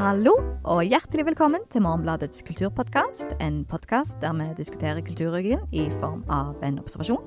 Hallo, 0.00 0.32
og 0.64 0.78
hjertelig 0.88 1.26
velkommen 1.26 1.66
til 1.68 1.82
Morgenbladets 1.84 2.40
kulturpodkast. 2.46 3.34
En 3.44 3.58
podkast 3.68 4.14
der 4.22 4.32
vi 4.32 4.46
diskuterer 4.56 5.02
kulturryggen 5.04 5.66
i 5.76 5.82
form 6.00 6.22
av 6.32 6.54
en 6.64 6.78
observasjon, 6.80 7.20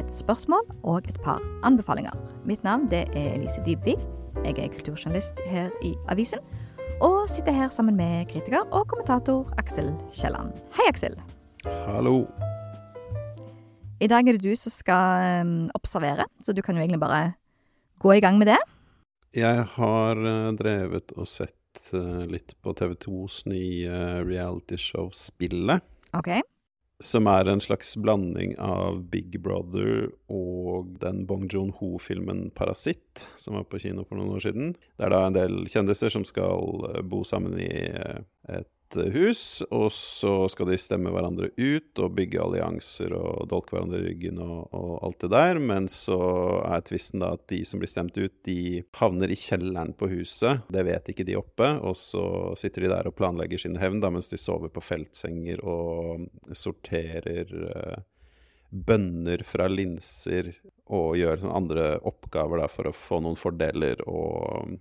et 0.00 0.08
spørsmål 0.08 0.62
og 0.88 1.04
et 1.04 1.18
par 1.20 1.42
anbefalinger. 1.68 2.14
Mitt 2.48 2.62
navn 2.64 2.86
det 2.88 3.02
er 3.12 3.34
Elise 3.34 3.60
Dybvig. 3.66 3.98
Jeg 4.40 4.56
er 4.56 4.70
kulturjournalist 4.72 5.42
her 5.50 5.68
i 5.84 5.90
avisen. 6.08 6.40
Og 7.04 7.28
sitter 7.28 7.52
her 7.52 7.68
sammen 7.68 7.98
med 7.98 8.24
kritiker 8.30 8.64
og 8.72 8.86
kommentator 8.88 9.50
Aksel 9.60 9.90
Kielland. 10.14 10.54
Hei, 10.78 10.86
Aksel. 10.88 11.18
Hallo. 11.90 12.22
I 14.00 14.08
dag 14.08 14.24
er 14.24 14.38
det 14.38 14.46
du 14.46 14.56
som 14.56 14.72
skal 14.72 15.44
um, 15.44 15.52
observere, 15.76 16.24
så 16.40 16.56
du 16.56 16.64
kan 16.64 16.80
jo 16.80 16.86
egentlig 16.86 17.02
bare 17.04 17.34
gå 18.00 18.16
i 18.16 18.24
gang 18.24 18.40
med 18.40 18.48
det. 18.54 18.56
Jeg 19.36 19.68
har 19.76 20.24
uh, 20.24 20.56
drevet 20.56 21.12
og 21.18 21.28
sett 21.28 21.52
litt 22.30 22.56
på 22.62 22.74
TV2s 22.76 23.44
nye 23.50 24.00
realityshow 24.24 25.10
Spillet. 25.14 25.84
Ok. 26.14 26.30
Som 27.02 27.26
er 27.26 27.48
en 27.50 27.60
slags 27.60 27.96
blanding 27.98 28.54
av 28.62 29.00
Big 29.10 29.34
Brother 29.42 30.06
og 30.30 30.94
den 31.02 31.24
Bong 31.26 31.48
Joon-ho-filmen 31.50 32.52
'Parasitt', 32.54 33.26
som 33.36 33.58
var 33.58 33.66
på 33.66 33.80
kino 33.82 34.04
for 34.04 34.16
noen 34.16 34.36
år 34.36 34.44
siden. 34.46 34.76
Det 34.96 35.08
er 35.08 35.10
da 35.10 35.24
en 35.26 35.36
del 35.36 35.64
kjendiser 35.66 36.14
som 36.14 36.24
skal 36.24 36.86
uh, 36.86 37.02
bo 37.02 37.24
sammen 37.26 37.58
i 37.58 37.72
et 38.48 38.70
hus, 39.14 39.62
og 39.74 39.88
så 39.92 40.48
skal 40.52 40.68
de 40.70 40.78
stemme 40.78 41.10
hverandre 41.12 41.50
ut 41.56 42.00
og 42.02 42.14
bygge 42.18 42.40
allianser 42.42 43.14
og 43.16 43.48
dolke 43.50 43.74
hverandre 43.74 44.00
i 44.02 44.06
ryggen 44.08 44.38
og, 44.42 44.68
og, 44.70 44.92
alt 45.06 45.24
det 45.24 45.30
der. 45.34 45.60
Men 45.72 45.88
så 45.90 46.18
er 46.68 46.84
tvisten 46.86 47.24
da 47.24 47.32
at 47.34 47.46
de 47.50 47.62
som 47.66 47.82
blir 47.82 47.90
stemt 47.90 48.18
ut, 48.20 48.34
de 48.46 48.84
havner 48.98 49.32
i 49.32 49.38
kjelleren 49.38 49.94
på 49.98 50.10
huset. 50.12 50.62
Det 50.72 50.86
vet 50.86 51.10
ikke 51.10 51.26
de 51.26 51.38
oppe, 51.40 51.70
og 51.80 51.98
så 51.98 52.24
sitter 52.60 52.86
de 52.86 52.92
der 52.94 53.10
og 53.10 53.16
planlegger 53.18 53.64
sin 53.64 53.78
hevn 53.80 54.02
da, 54.04 54.12
mens 54.14 54.30
de 54.32 54.40
sover 54.40 54.72
på 54.74 54.84
feltsenger 54.84 55.64
og 55.64 56.28
sorterer 56.54 57.50
uh, 57.64 57.98
bønner 58.74 59.44
fra 59.46 59.68
linser 59.70 60.52
og 60.92 61.14
gjør 61.18 61.40
sånne 61.40 61.60
andre 61.60 61.84
oppgaver 62.04 62.60
da, 62.60 62.70
for 62.70 62.90
å 62.90 62.96
få 62.96 63.20
noen 63.24 63.38
fordeler 63.38 64.02
og 64.10 64.76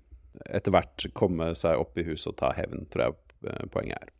etter 0.50 0.74
hvert 0.74 1.06
komme 1.16 1.52
seg 1.58 1.80
opp 1.80 1.98
i 2.02 2.06
huset 2.08 2.32
og 2.34 2.40
ta 2.42 2.50
hevn, 2.58 2.88
tror 2.92 3.06
jeg 3.06 3.20
poenget 3.74 4.00
er. 4.02 4.12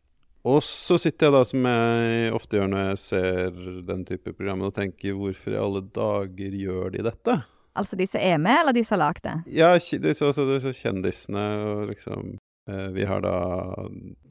Og 0.44 0.60
så 0.60 0.98
sitter 1.00 1.30
jeg 1.30 1.34
da, 1.38 1.42
som 1.48 1.66
jeg 1.70 2.32
ofte 2.36 2.58
gjør 2.58 2.68
når 2.68 2.82
jeg 2.90 3.00
ser 3.00 3.60
den 3.88 4.04
type 4.04 4.34
programmer, 4.36 4.68
og 4.68 4.76
tenker 4.76 5.16
hvorfor 5.16 5.54
i 5.54 5.60
alle 5.60 5.80
dager 5.96 6.56
gjør 6.60 6.92
de 6.92 7.04
dette? 7.06 7.36
Altså 7.74 7.96
de 7.98 8.06
som 8.06 8.22
er 8.22 8.36
med, 8.38 8.60
eller 8.60 8.76
de 8.76 8.84
som 8.84 8.98
har 8.98 9.06
lagd 9.08 9.24
det? 9.24 9.36
Ja, 9.56 9.72
disse, 9.74 10.26
altså, 10.28 10.44
disse 10.52 10.74
kjendisene 10.78 11.44
og 11.64 11.88
liksom 11.90 12.36
eh, 12.70 12.88
Vi 12.94 13.06
har 13.08 13.24
da 13.24 13.34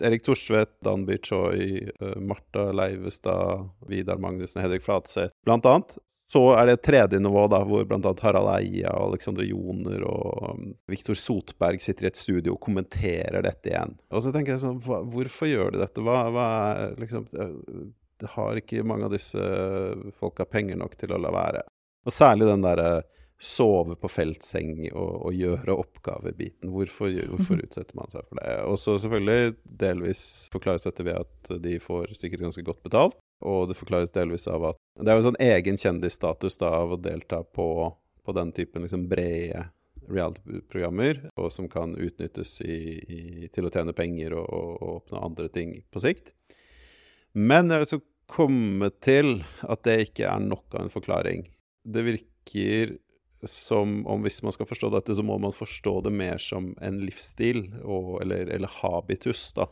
Erik 0.06 0.24
Thorsvedt, 0.24 0.78
Danby 0.86 1.18
Choi, 1.26 1.82
eh, 1.90 2.16
Marta 2.22 2.70
Leivestad, 2.72 3.68
Vidar 3.90 4.22
Magnussen, 4.22 4.62
Hedvig 4.64 4.86
Flatseth, 4.86 5.34
blant 5.44 5.68
annet. 5.68 5.98
Så 6.34 6.42
er 6.58 6.66
det 6.66 6.78
et 6.80 6.86
tredje 6.88 7.20
nivå, 7.22 7.44
da, 7.52 7.60
hvor 7.68 7.84
bl.a. 7.86 8.12
Harald 8.24 8.50
Eia 8.56 8.90
og 8.98 9.12
Alexander 9.12 9.46
Joner 9.46 10.02
og 10.10 10.48
um, 10.50 10.72
Viktor 10.90 11.18
Sotberg 11.20 11.84
sitter 11.84 12.08
i 12.08 12.10
et 12.10 12.18
studio 12.18 12.56
og 12.56 12.64
kommenterer 12.64 13.44
dette 13.46 13.70
igjen. 13.70 13.94
Og 14.10 14.24
så 14.26 14.32
tenker 14.34 14.56
jeg 14.56 14.64
sånn, 14.64 14.80
hvorfor 14.82 15.52
gjør 15.52 15.76
de 15.76 15.84
dette? 15.84 16.02
Hva, 16.02 16.24
hva 16.34 16.48
er 16.72 16.96
liksom 17.04 17.28
Det 17.30 18.32
har 18.34 18.58
ikke 18.58 18.86
mange 18.88 19.06
av 19.06 19.14
disse 19.14 19.46
folka 20.18 20.48
penger 20.50 20.80
nok 20.82 20.98
til 20.98 21.14
å 21.14 21.22
la 21.22 21.34
være. 21.34 21.66
Og 22.08 22.16
særlig 22.16 22.50
den 22.50 22.66
derre 22.66 23.04
sove 23.44 23.98
på 24.00 24.10
feltseng 24.10 24.88
og, 24.94 25.28
og 25.28 25.36
gjøre 25.36 25.76
oppgaver-biten. 25.84 26.72
Hvorfor, 26.74 27.12
hvorfor, 27.34 27.62
utsetter 27.66 27.98
man 28.00 28.10
seg 28.12 28.26
for 28.26 28.40
det? 28.40 28.58
Og 28.70 28.80
så 28.80 28.96
selvfølgelig 29.04 29.56
delvis 29.84 30.24
forklares 30.54 30.88
dette 30.88 31.06
ved 31.06 31.22
at 31.22 31.54
de 31.62 31.78
får 31.84 32.16
sikkert 32.18 32.48
ganske 32.48 32.66
godt 32.66 32.82
betalt. 32.86 33.20
Og 33.44 33.68
det 33.70 33.78
forklares 33.78 34.14
delvis 34.16 34.48
av 34.48 34.72
at 34.72 34.80
det 35.00 35.10
er 35.12 35.18
jo 35.18 35.24
en 35.24 35.30
sånn 35.32 35.44
egen 35.44 35.80
kjendisstatus 35.80 36.60
da, 36.62 36.72
av 36.84 36.96
å 36.96 37.02
delta 37.02 37.42
på, 37.44 37.68
på 38.24 38.36
den 38.38 38.54
typen 38.56 38.86
liksom 38.86 39.08
brede 39.12 39.68
reality-programmer, 40.10 41.22
og 41.40 41.52
som 41.52 41.70
kan 41.72 41.96
utnyttes 41.96 42.58
i, 42.62 42.78
i, 43.00 43.22
til 43.54 43.68
å 43.68 43.72
tjene 43.72 43.96
penger 43.96 44.36
og, 44.36 44.48
og, 44.48 44.72
og, 44.74 44.90
oppnå 44.98 45.22
andre 45.30 45.48
ting 45.54 45.78
på 45.94 46.02
sikt. 46.04 46.34
Men 47.34 47.72
jeg 47.72 47.84
vil 47.84 47.92
så 47.94 48.02
komme 48.34 48.90
til 49.04 49.38
at 49.64 49.84
det 49.88 50.00
ikke 50.10 50.28
er 50.28 50.44
nok 50.44 50.76
av 50.76 50.86
en 50.86 50.94
forklaring. 50.94 51.48
Det 51.84 52.04
virker 52.06 52.98
som 53.48 54.02
om 54.08 54.24
hvis 54.24 54.42
man 54.44 54.56
skal 54.56 54.68
forstå 54.68 54.92
dette, 54.94 55.16
så 55.16 55.24
må 55.26 55.38
man 55.42 55.56
forstå 55.56 55.98
det 56.06 56.14
mer 56.16 56.40
som 56.44 56.72
en 56.84 57.00
livsstil, 57.04 57.66
og, 57.84 58.20
eller, 58.24 58.52
eller 58.56 58.76
habitus, 58.82 59.50
da 59.58 59.68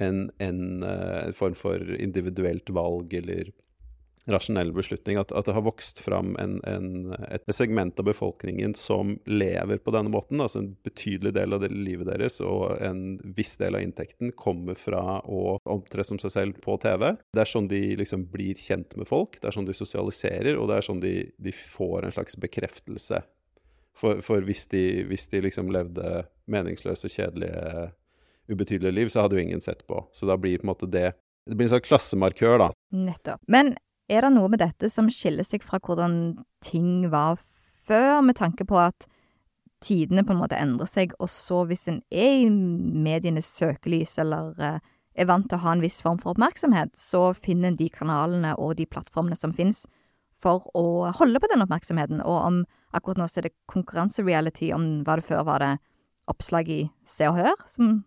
en, 0.00 0.30
en, 0.38 0.82
eh, 0.82 1.26
en, 1.26 1.34
form 1.36 1.56
for 1.58 1.94
individuelt 2.00 2.70
valg 2.70 3.14
eller 3.14 3.50
rasjonell 4.30 4.72
beslutning. 4.72 5.18
At, 5.20 5.32
at 5.32 5.48
det 5.48 5.54
har 5.56 5.64
vokst 5.64 6.02
fram 6.04 6.34
en, 6.40 6.58
et 7.30 7.46
segment 7.54 7.98
av 7.98 8.06
befolkningen 8.10 8.74
som 8.78 9.16
lever 9.26 9.80
på 9.82 9.94
denne 9.94 10.12
måten. 10.12 10.40
Altså 10.42 10.60
en 10.62 10.70
betydelig 10.86 11.32
del 11.36 11.56
av 11.56 11.64
livet 11.72 12.08
deres 12.10 12.40
og 12.44 12.76
en 12.84 13.18
viss 13.36 13.56
del 13.60 13.78
av 13.78 13.84
inntekten 13.84 14.34
kommer 14.38 14.78
fra 14.78 15.20
å 15.24 15.58
opptre 15.64 16.04
som 16.06 16.20
seg 16.22 16.34
selv 16.36 16.62
på 16.64 16.76
TV. 16.82 17.10
Det 17.34 17.44
er 17.44 17.52
sånn 17.52 17.70
de 17.70 17.82
liksom 18.00 18.28
blir 18.32 18.60
kjent 18.60 18.96
med 19.00 19.08
folk, 19.10 19.40
det 19.40 19.50
er 19.50 19.56
sånn 19.56 19.68
de 19.68 19.76
sosialiserer, 19.76 20.56
og 20.58 20.70
det 20.70 20.78
er 20.78 20.88
sånn 20.90 21.02
de, 21.02 21.14
de 21.40 21.54
får 21.56 22.06
en 22.06 22.18
slags 22.18 22.38
bekreftelse. 22.40 23.22
For, 24.00 24.20
for 24.24 24.44
hvis, 24.46 24.68
de, 24.70 25.02
hvis 25.10 25.26
de 25.32 25.42
liksom 25.44 25.72
levde 25.74 26.22
meningsløse, 26.50 27.10
kjedelige 27.10 27.90
ubetydelige 28.50 28.96
liv, 28.96 29.10
så 29.12 29.24
hadde 29.24 29.38
jo 29.38 29.44
ingen 29.44 29.62
sett 29.62 29.86
på. 29.88 30.02
Så 30.12 30.28
da 30.28 30.36
blir 30.40 30.60
på 30.60 30.68
en 30.68 30.74
måte 30.74 30.90
det 30.90 31.12
Det 31.48 31.56
blir 31.56 31.66
en 31.66 31.72
sånn 31.72 31.86
klassemarkør, 31.86 32.58
da. 32.60 32.66
Nettopp. 32.92 33.40
Men 33.48 33.72
er 34.12 34.26
det 34.26 34.30
noe 34.34 34.50
med 34.52 34.60
dette 34.60 34.90
som 34.92 35.08
skiller 35.10 35.46
seg 35.46 35.64
fra 35.64 35.80
hvordan 35.82 36.44
ting 36.62 37.08
var 37.10 37.40
før, 37.88 38.20
med 38.22 38.36
tanke 38.38 38.66
på 38.68 38.76
at 38.78 39.06
tidene 39.80 40.22
på 40.22 40.34
en 40.34 40.42
måte 40.42 40.58
endrer 40.60 40.86
seg, 40.86 41.14
og 41.18 41.30
så 41.32 41.64
hvis 41.66 41.88
en 41.88 42.02
er 42.12 42.42
i 42.44 42.50
medienes 42.50 43.48
søkelys 43.56 44.18
eller 44.20 44.52
uh, 44.60 44.76
er 45.16 45.28
vant 45.30 45.48
til 45.48 45.58
å 45.58 45.64
ha 45.64 45.74
en 45.74 45.82
viss 45.82 46.00
form 46.04 46.20
for 46.20 46.34
oppmerksomhet, 46.34 46.92
så 46.98 47.30
finner 47.34 47.72
en 47.72 47.80
de 47.80 47.88
kanalene 47.92 48.52
og 48.60 48.76
de 48.78 48.86
plattformene 48.86 49.38
som 49.38 49.56
finnes 49.56 49.86
for 50.40 50.68
å 50.76 51.10
holde 51.18 51.40
på 51.40 51.50
den 51.50 51.64
oppmerksomheten. 51.64 52.22
Og 52.24 52.38
om 52.38 52.60
akkurat 52.96 53.20
nå 53.20 53.28
så 53.28 53.40
er 53.40 53.48
det 53.48 53.56
konkurransereality, 53.72 54.70
om 54.76 55.02
hva 55.04 55.18
det 55.20 55.26
før 55.28 55.44
var 55.48 55.64
det 55.64 55.72
oppslag 56.30 56.70
i 56.70 56.80
Se 57.08 57.28
og 57.28 57.40
Hør, 57.40 57.66
som 57.68 58.00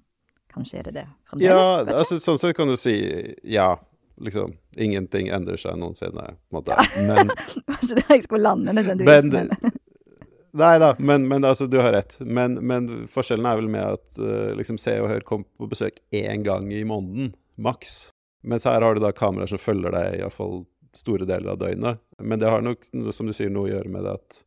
Kanskje 0.54 0.80
er 0.80 0.90
det 0.90 0.94
det 1.00 1.08
fremdeles? 1.30 1.50
Ja, 1.50 1.98
altså, 1.98 2.20
sånn 2.22 2.40
sett 2.42 2.56
kan 2.58 2.70
du 2.72 2.78
si 2.80 2.96
ja. 3.44 3.74
Liksom, 4.22 4.52
ingenting 4.78 5.32
endrer 5.34 5.58
seg 5.58 5.74
noensinne, 5.82 6.36
på 6.38 6.54
en 6.54 6.60
måte. 6.60 6.76
Ja. 6.78 6.84
Men 7.02 7.32
Altså, 7.74 7.96
det 7.98 8.04
jeg 8.08 8.28
skulle 8.28 8.44
lande 8.46 8.76
nødvendigvis, 8.78 9.26
men, 9.26 9.50
men. 9.50 9.80
Nei 10.62 10.76
da, 10.78 10.92
men, 11.02 11.26
men, 11.28 11.46
altså, 11.50 11.66
du 11.68 11.80
har 11.82 11.96
rett. 11.96 12.20
Men, 12.22 12.60
men, 12.62 13.08
forskjellen 13.10 13.48
er 13.50 13.58
vel 13.58 13.72
med 13.74 13.98
at 13.98 14.20
uh, 14.22 14.52
liksom 14.60 14.78
Se 14.78 14.94
og 15.02 15.10
Hør 15.10 15.26
kom 15.26 15.48
på 15.58 15.70
besøk 15.72 15.98
én 16.14 16.46
gang 16.46 16.70
i 16.70 16.84
måneden, 16.86 17.34
maks. 17.58 18.14
Mens 18.46 18.68
her 18.70 18.86
har 18.86 18.94
du 18.94 19.02
da 19.02 19.10
kameraer 19.18 19.50
som 19.50 19.62
følger 19.62 19.96
deg 19.96 20.20
iallfall 20.20 20.62
store 20.94 21.26
deler 21.26 21.56
av 21.56 21.62
døgnet. 21.64 22.04
Men 22.22 22.42
det 22.42 22.52
har 22.54 22.62
nok, 22.62 22.86
som 23.16 23.30
du 23.30 23.34
sier, 23.34 23.50
noe 23.50 23.66
å 23.66 23.74
gjøre 23.74 23.94
med 23.96 24.06
det 24.06 24.14
at 24.20 24.44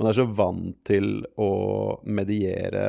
man 0.00 0.10
er 0.10 0.18
så 0.18 0.26
vant 0.26 0.76
til 0.88 1.22
å 1.40 1.50
mediere 2.04 2.88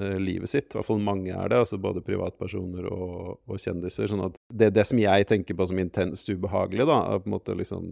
Eh, 0.00 0.18
livet 0.18 0.48
sitt. 0.48 0.72
I 0.72 0.78
hvert 0.78 0.88
fall 0.88 1.02
mange 1.04 1.34
er 1.36 1.50
det, 1.52 1.58
altså 1.60 1.76
både 1.80 2.00
privatpersoner 2.04 2.86
og, 2.88 3.42
og 3.44 3.58
kjendiser. 3.60 4.08
sånn 4.08 4.24
at 4.24 4.38
det, 4.48 4.70
det 4.72 4.86
som 4.88 5.00
jeg 5.00 5.26
tenker 5.28 5.56
på 5.58 5.66
som 5.68 5.80
intenst 5.82 6.30
ubehagelig, 6.32 6.86
da, 6.88 6.96
er 7.12 7.20
på 7.20 7.28
en 7.28 7.34
måte 7.34 7.56
liksom 7.58 7.90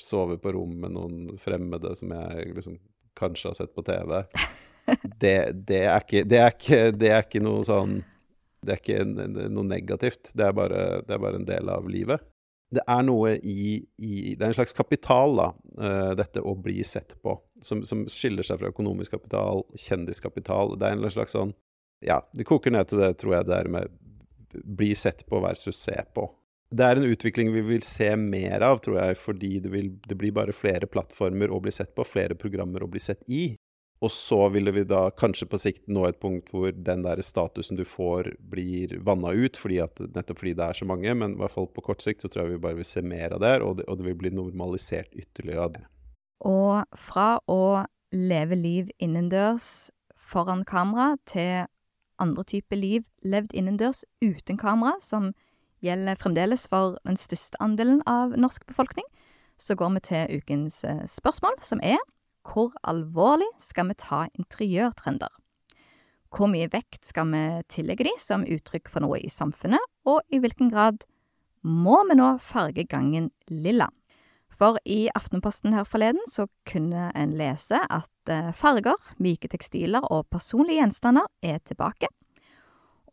sove 0.00 0.38
på 0.40 0.54
rom 0.56 0.72
med 0.80 0.94
noen 0.96 1.18
fremmede 1.40 1.92
som 1.96 2.14
jeg 2.16 2.54
liksom 2.56 2.78
kanskje 3.20 3.52
har 3.52 3.58
sett 3.60 3.74
på 3.76 3.84
TV. 3.84 4.22
Det, 5.18 5.50
det, 5.66 5.80
er, 5.82 5.96
ikke, 5.98 6.20
det, 6.30 6.36
er, 6.38 6.52
ikke, 6.54 6.76
det 6.94 7.08
er 7.10 7.24
ikke 7.24 7.40
noe 7.42 7.64
sånn 7.66 7.96
Det 8.62 8.76
er 8.76 8.78
ikke 8.78 9.24
noe 9.50 9.64
negativt. 9.66 10.30
Det 10.30 10.44
er 10.46 10.52
bare, 10.54 10.82
det 11.02 11.16
er 11.16 11.22
bare 11.24 11.40
en 11.40 11.46
del 11.48 11.72
av 11.74 11.88
livet 11.90 12.22
det 12.74 12.82
er 12.90 13.04
noe 13.06 13.36
i, 13.46 13.76
i, 14.02 14.34
Det 14.34 14.42
er 14.42 14.48
en 14.50 14.56
slags 14.58 14.74
kapital, 14.74 15.36
da, 15.38 15.50
uh, 15.78 16.14
dette 16.18 16.42
å 16.42 16.56
bli 16.58 16.80
sett 16.84 17.14
på, 17.22 17.36
som, 17.62 17.84
som, 17.86 18.06
skiller 18.10 18.46
seg 18.46 18.58
fra 18.60 18.72
økonomisk 18.72 19.14
kapital, 19.14 19.62
kjendiskapital. 19.78 20.74
Det 20.78 20.88
er 20.88 20.98
en 20.98 21.14
slags 21.14 21.36
sånn 21.36 21.54
Ja, 22.04 22.20
det 22.36 22.44
koker 22.48 22.74
ned 22.74 22.90
til 22.90 23.00
det, 23.00 23.14
tror 23.22 23.38
jeg, 23.38 23.48
det 23.48 23.60
er 23.60 23.70
med 23.72 23.94
bli 24.64 24.94
sett 24.94 25.26
på 25.26 25.40
versus 25.40 25.76
se 25.76 25.96
på. 26.14 26.26
Det 26.70 26.82
er 26.84 26.98
en 26.98 27.06
utvikling 27.06 27.52
vi 27.54 27.62
vil 27.62 27.82
se 27.86 28.08
mer 28.18 28.64
av, 28.66 28.80
tror 28.82 28.98
jeg, 28.98 29.18
fordi 29.20 29.52
det, 29.62 29.70
vil, 29.70 29.92
det 30.08 30.16
blir 30.18 30.34
bare 30.34 30.54
flere 30.56 30.88
plattformer 30.90 31.52
å 31.52 31.60
bli 31.62 31.72
sett 31.74 31.94
på, 31.94 32.04
flere 32.06 32.34
programmer 32.38 32.82
å 32.82 32.90
bli 32.90 33.02
sett 33.02 33.22
i. 33.30 33.54
Og 34.04 34.12
så 34.12 34.38
ville 34.52 34.72
vi 34.76 34.84
da 34.84 35.06
kanskje 35.16 35.48
på 35.48 35.58
sikt 35.60 35.86
nå 35.88 36.04
et 36.04 36.18
punkt 36.20 36.50
hvor 36.52 36.68
den 36.68 37.04
der 37.06 37.22
statusen 37.24 37.78
du 37.78 37.84
får, 37.88 38.34
blir 38.52 38.92
vanna 39.06 39.32
ut, 39.32 39.56
fordi 39.56 39.80
at, 39.84 40.00
nettopp 40.12 40.42
fordi 40.42 40.52
det 40.58 40.66
er 40.66 40.80
så 40.80 40.88
mange. 40.88 41.14
Men 41.16 41.36
i 41.36 41.40
hvert 41.40 41.54
fall 41.54 41.68
på 41.72 41.84
kort 41.86 42.04
sikt 42.04 42.24
så 42.24 42.28
tror 42.28 42.44
jeg 42.44 42.56
vi 42.56 42.64
bare 42.66 42.80
vil 42.80 42.88
se 42.88 43.02
mer 43.02 43.38
av 43.38 43.44
det, 43.44 43.54
og 43.64 43.78
det, 43.80 43.86
og 43.88 44.00
det 44.00 44.10
vil 44.10 44.18
bli 44.20 44.34
normalisert 44.36 45.16
ytterligere 45.16 45.64
av 45.64 45.76
det. 45.78 45.84
Og 46.44 46.98
fra 47.00 47.28
å 47.48 47.86
leve 48.12 48.58
liv 48.58 48.92
innendørs 49.02 49.88
foran 50.20 50.66
kamera 50.68 51.14
til 51.28 51.64
andre 52.20 52.44
typer 52.48 52.76
liv 52.80 53.06
levd 53.24 53.54
innendørs 53.56 54.02
uten 54.24 54.60
kamera, 54.60 54.96
som 55.00 55.32
gjelder 55.84 56.20
fremdeles 56.20 56.66
for 56.68 56.98
den 57.04 57.18
største 57.20 57.58
andelen 57.64 58.02
av 58.08 58.36
norsk 58.36 58.64
befolkning, 58.68 59.06
så 59.60 59.76
går 59.76 59.96
vi 59.96 60.04
til 60.04 60.40
ukens 60.40 60.82
eh, 60.84 61.04
spørsmål, 61.08 61.56
som 61.64 61.80
er 61.84 62.00
hvor 62.46 62.74
alvorlig 62.86 63.48
skal 63.62 63.90
vi 63.90 63.98
ta 63.98 64.24
interiørtrender? 64.38 65.32
Hvor 66.32 66.50
mye 66.50 66.68
vekt 66.72 67.06
skal 67.08 67.30
vi 67.32 67.42
tillegge 67.72 68.06
de 68.08 68.14
som 68.22 68.46
uttrykk 68.46 68.90
for 68.92 69.04
noe 69.04 69.20
i 69.22 69.30
samfunnet, 69.32 69.82
og 70.06 70.22
i 70.30 70.40
hvilken 70.42 70.70
grad 70.72 71.06
må 71.66 72.02
vi 72.08 72.18
nå 72.18 72.36
farge 72.42 72.86
gangen 72.88 73.30
lilla? 73.50 73.88
For 74.56 74.78
i 74.88 75.06
Aftenposten 75.12 75.74
her 75.76 75.84
forleden 75.84 76.22
så 76.32 76.46
kunne 76.68 77.10
en 77.18 77.34
lese 77.36 77.76
at 77.92 78.32
eh, 78.32 78.54
farger, 78.56 78.96
myke 79.20 79.50
tekstiler 79.52 80.06
og 80.08 80.30
personlige 80.32 80.80
gjenstander 80.80 81.28
er 81.44 81.60
tilbake. 81.68 82.08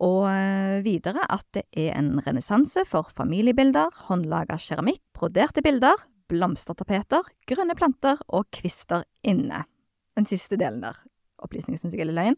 Og 0.04 0.30
eh, 0.32 0.80
videre 0.86 1.26
at 1.28 1.46
det 1.56 1.66
er 1.76 1.98
en 2.00 2.16
renessanse 2.24 2.86
for 2.88 3.12
familiebilder, 3.12 3.92
håndlaga 4.08 4.56
keramikk, 4.62 5.04
broderte 5.16 5.64
bilder, 5.66 6.00
blomstertapeter, 6.34 7.26
grønne 7.50 7.78
planter 7.78 8.20
og 8.28 8.50
kvister 8.54 9.06
inne. 9.24 9.64
Den 10.18 10.28
siste 10.30 10.60
delen 10.60 10.84
der. 10.84 11.00
Opplysningen 11.44 11.80
syns 11.80 11.96
jeg 11.96 12.04
er 12.04 12.12
litt 12.12 12.20
løgn. 12.20 12.38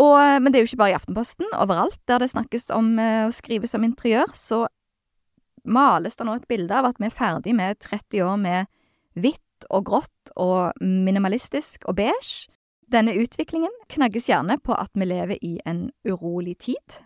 Og, 0.00 0.14
eh, 0.18 0.38
men 0.40 0.50
det 0.50 0.58
er 0.58 0.64
jo 0.64 0.72
ikke 0.72 0.82
bare 0.82 0.94
i 0.94 0.98
Aftenposten. 0.98 1.48
Overalt 1.60 2.00
der 2.08 2.22
det 2.22 2.32
snakkes 2.32 2.70
om 2.74 2.94
å 2.96 3.32
skrives 3.34 3.76
om 3.76 3.84
interiør, 3.84 4.32
så 4.36 4.64
males 5.64 6.16
det 6.18 6.26
nå 6.26 6.36
et 6.36 6.48
bilde 6.50 6.74
av 6.74 6.88
at 6.90 6.98
vi 6.98 7.08
er 7.08 7.14
ferdig 7.14 7.54
med 7.54 7.78
30 7.84 8.24
år 8.26 8.38
med 8.40 8.70
hvitt 9.18 9.66
og 9.70 9.86
grått 9.86 10.32
og 10.40 10.72
minimalistisk 10.80 11.86
og 11.86 11.98
beige. 12.00 12.48
Denne 12.92 13.14
utviklingen 13.16 13.72
knagges 13.92 14.28
gjerne 14.28 14.58
på 14.60 14.74
at 14.76 14.90
vi 14.98 15.08
lever 15.08 15.38
i 15.40 15.54
en 15.68 15.86
urolig 16.04 16.58
tid, 16.66 16.98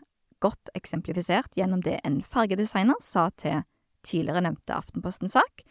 godt 0.43 0.73
eksemplifisert 0.75 1.55
gjennom 1.57 1.83
det 1.85 2.01
en 2.05 2.21
fargedesigner 2.25 2.99
sa 3.05 3.29
til 3.39 3.63
tidligere 4.07 4.43
nevnte 4.47 4.75
Aftenposten-sak, 4.77 5.63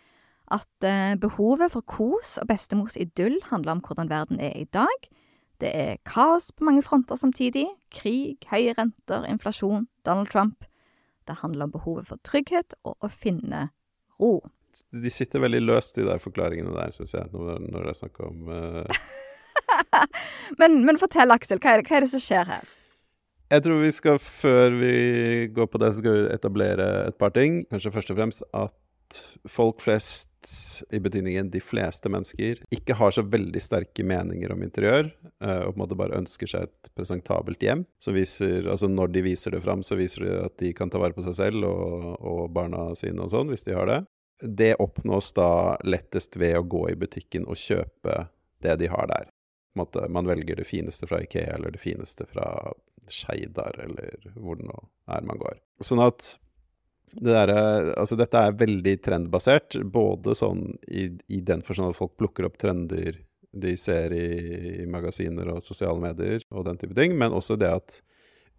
at 0.53 0.85
eh, 0.85 1.15
behovet 1.19 1.73
for 1.73 1.85
kos 1.89 2.35
og 2.41 2.49
bestemors 2.49 2.97
idyll 2.99 3.39
handler 3.49 3.77
om 3.77 3.83
hvordan 3.85 4.11
verden 4.11 4.39
er 4.39 4.53
i 4.59 4.67
dag. 4.73 5.07
Det 5.63 5.71
er 5.71 6.01
kaos 6.05 6.51
på 6.51 6.67
mange 6.67 6.83
fronter 6.83 7.15
samtidig, 7.15 7.65
krig, 7.93 8.37
høye 8.51 8.75
renter, 8.77 9.25
inflasjon, 9.29 9.87
Donald 10.05 10.29
Trump. 10.33 10.65
Det 11.25 11.39
handler 11.41 11.65
om 11.65 11.73
behovet 11.73 12.09
for 12.09 12.21
trygghet 12.27 12.75
og 12.83 12.97
å 13.01 13.09
finne 13.09 13.69
ro. 14.21 14.39
De 14.91 15.09
sitter 15.09 15.41
veldig 15.41 15.63
løst, 15.63 15.95
de 15.95 16.05
der 16.05 16.19
forklaringene 16.21 16.73
der, 16.75 16.91
syns 16.93 17.15
jeg, 17.15 17.29
når, 17.31 17.61
når 17.63 17.87
det 17.87 17.93
er 17.93 17.99
snakk 18.01 18.19
om 18.27 18.49
uh... 18.51 19.05
men, 20.61 20.81
men, 20.85 20.99
fortell, 20.99 21.31
Aksel. 21.33 21.61
Hva 21.63 21.73
er, 21.75 21.81
det, 21.81 21.89
hva 21.89 21.97
er, 21.97 22.05
det, 22.05 22.11
som 22.11 22.23
skjer 22.23 22.51
her? 22.51 22.73
Jeg 23.53 23.63
tror 23.65 23.79
vi 23.79 23.91
skal, 23.95 24.19
før 24.19 24.75
vi 24.75 24.95
går 25.55 25.69
på 25.71 25.79
det, 25.81 25.93
så 25.93 26.03
skal 26.03 26.17
vi 26.17 26.25
etablere 26.35 26.89
et 27.07 27.17
par 27.21 27.31
ting. 27.35 27.63
Kanskje 27.71 27.93
først 27.95 28.11
og 28.11 28.19
fremst 28.19 28.45
at 28.51 28.75
folk 29.49 29.83
flest, 29.83 30.31
i 30.93 30.99
betydningen 31.01 31.47
de 31.49 31.59
fleste 31.63 32.09
mennesker, 32.11 32.59
ikke 32.73 32.97
har 32.99 33.13
så 33.15 33.23
veldig 33.25 33.61
sterke 33.63 34.03
meninger 34.05 34.51
om 34.53 34.61
interiør, 34.61 35.09
eh, 35.41 35.61
og 35.65 35.71
på 35.71 35.75
en 35.75 35.81
måte 35.81 35.97
bare 35.97 36.19
ønsker 36.19 36.51
seg 36.51 36.67
et 36.67 36.91
presentabelt 36.97 37.65
hjem. 37.65 37.85
Så 38.01 38.13
viser, 38.13 38.69
altså 38.69 38.89
Når 38.91 39.13
de 39.15 39.25
viser 39.25 39.55
det 39.55 39.63
fram, 39.65 39.81
så 39.83 39.97
viser 39.97 40.25
de 40.25 40.35
at 40.43 40.57
de 40.61 40.73
kan 40.77 40.91
ta 40.93 41.01
vare 41.01 41.17
på 41.17 41.25
seg 41.25 41.37
selv 41.39 41.65
og, 41.65 42.11
og 42.21 42.43
barna 42.53 42.91
sine 42.95 43.25
og 43.25 43.33
sånn, 43.33 43.49
hvis 43.49 43.65
de 43.65 43.77
har 43.77 43.89
det. 43.89 43.99
Det 44.41 44.75
oppnås 44.83 45.31
da 45.33 45.49
lettest 45.87 46.37
ved 46.37 46.59
å 46.59 46.67
gå 46.67 46.89
i 46.91 46.99
butikken 46.99 47.47
og 47.49 47.57
kjøpe 47.57 48.27
det 48.61 48.77
de 48.81 48.91
har 48.91 49.09
der. 49.09 49.31
Måte, 49.75 50.05
man 50.09 50.27
velger 50.27 50.55
det 50.55 50.67
fineste 50.69 51.07
fra 51.07 51.19
Ikea 51.23 51.55
eller 51.57 51.73
det 51.73 51.81
fineste 51.81 52.27
fra 52.29 52.47
Skeidar, 53.11 53.75
eller 53.83 54.29
hvor 54.35 54.55
det 54.59 54.67
nå 54.69 54.77
er 55.11 55.25
man 55.27 55.39
går. 55.41 55.59
Sånn 55.83 56.01
at 56.03 56.35
det 57.13 57.31
der, 57.31 57.51
altså 57.95 58.17
dette 58.19 58.41
er 58.41 58.57
veldig 58.59 58.95
trendbasert, 59.05 59.77
både 59.93 60.35
sånn 60.35 60.67
i, 60.87 61.07
i 61.31 61.39
den 61.45 61.61
forstand 61.63 61.93
at 61.93 61.99
folk 61.99 62.15
plukker 62.19 62.47
opp 62.47 62.57
trender 62.61 63.21
de 63.55 63.77
ser 63.79 64.11
i, 64.11 64.25
i, 64.81 64.85
magasiner 64.91 65.47
og 65.53 65.63
sosiale 65.63 66.01
medier 66.01 66.43
og 66.51 66.65
den 66.67 66.79
type 66.81 66.95
ting, 66.97 67.15
men 67.17 67.35
også 67.35 67.55
det 67.59 67.71
at 67.71 67.99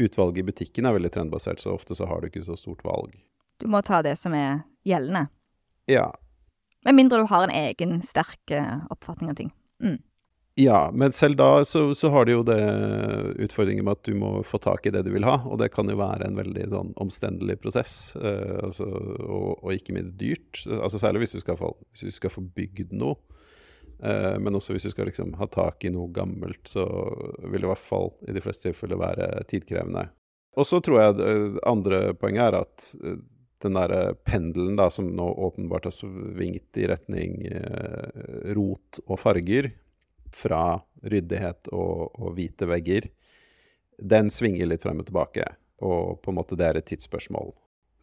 utvalget 0.01 0.41
i 0.41 0.47
butikken 0.51 0.89
er 0.89 0.97
veldig 0.97 1.13
trendbasert, 1.13 1.61
så 1.61 1.75
ofte 1.77 1.97
så 1.97 2.09
har 2.09 2.23
du 2.23 2.31
ikke 2.31 2.45
så 2.47 2.57
stort 2.57 2.85
valg. 2.85 3.13
Du 3.61 3.69
må 3.73 3.81
ta 3.85 4.03
det 4.05 4.17
som 4.21 4.35
er 4.37 4.63
gjeldende. 4.89 5.27
Ja. 5.89 6.09
Med 6.85 6.97
mindre 6.97 7.23
du 7.23 7.29
har 7.31 7.47
en 7.47 7.55
egen 7.55 8.01
sterk 8.05 8.53
eh, 8.53 8.85
oppfatning 8.93 9.33
av 9.33 9.39
ting. 9.41 9.53
Mm. 9.83 9.99
Ja, 10.59 10.91
men 10.95 11.13
selv 11.13 11.37
da 11.37 11.65
så, 11.69 11.95
så, 11.95 12.09
har 12.09 12.25
du 12.25 12.31
jo 12.33 12.45
det 12.49 12.57
utfordringen 13.45 13.85
med 13.85 13.99
at 13.99 14.09
du 14.09 14.15
må 14.17 14.31
få 14.41 14.57
tak 14.65 14.87
i 14.89 14.93
det 14.95 15.03
du 15.05 15.11
vil 15.13 15.27
ha, 15.29 15.35
og 15.45 15.59
det 15.61 15.69
kan 15.75 15.91
jo 15.93 15.99
være 16.01 16.31
en 16.31 16.39
veldig 16.39 16.71
sånn 16.73 16.95
omstendelig 16.97 17.59
prosess, 17.61 18.15
eh, 18.17 18.55
altså, 18.65 18.87
og, 18.89 19.51
og, 19.59 19.69
ikke 19.75 19.99
minst 19.99 20.17
dyrt. 20.17 20.63
Altså 20.79 21.03
Særlig 21.03 21.27
hvis 21.27 21.37
du 21.37 21.43
skal 21.45 21.61
få, 21.61 21.75
hvis 21.93 22.09
du 22.09 22.17
skal 22.17 22.33
få 22.33 22.47
bygd 22.57 22.97
noe, 22.97 23.21
eh, 24.01 24.39
men 24.41 24.57
også 24.57 24.73
hvis 24.73 24.89
du 24.89 24.95
skal 24.97 25.11
liksom 25.11 25.37
ha 25.37 25.53
tak 25.53 25.85
i 25.85 25.93
noe 25.93 26.09
gammelt, 26.17 26.65
så 26.73 26.89
vil 27.45 27.61
det 27.61 27.69
i 27.69 27.75
hvert 27.75 27.89
fall 27.93 28.15
i 28.25 28.41
de 28.41 28.47
fleste 28.49 28.71
tilfeller 28.71 29.05
være 29.05 29.31
tidkrevende. 29.53 30.09
Og 30.57 30.65
så 30.65 30.81
tror 30.81 31.03
jeg 31.03 31.21
det 31.21 31.33
andre 31.69 32.05
poenget 32.17 32.49
er 32.49 32.63
at 32.65 32.93
eh, 33.05 33.25
den 33.61 33.77
derre 33.77 34.15
pendelen 34.25 34.81
da, 34.81 34.89
som 34.89 35.13
nå 35.21 35.35
åpenbart 35.51 35.91
har 35.91 36.01
svingt 36.01 36.81
i 36.81 36.89
retning 36.89 37.43
eh, 37.51 38.55
rot 38.57 39.05
og 39.05 39.21
farger, 39.21 39.75
fra 40.37 40.79
ryddighet 41.07 41.71
og, 41.73 42.11
og, 42.19 42.33
hvite 42.37 42.69
vegger, 42.69 43.09
den 43.97 44.29
svinger 44.33 44.69
litt 44.69 44.85
frem 44.85 45.01
og 45.01 45.09
tilbake. 45.09 45.47
Og 45.85 46.19
på 46.25 46.33
en 46.33 46.39
måte 46.39 46.59
det 46.59 46.69
er 46.69 46.81
et 46.81 46.89
tidsspørsmål. 46.89 47.55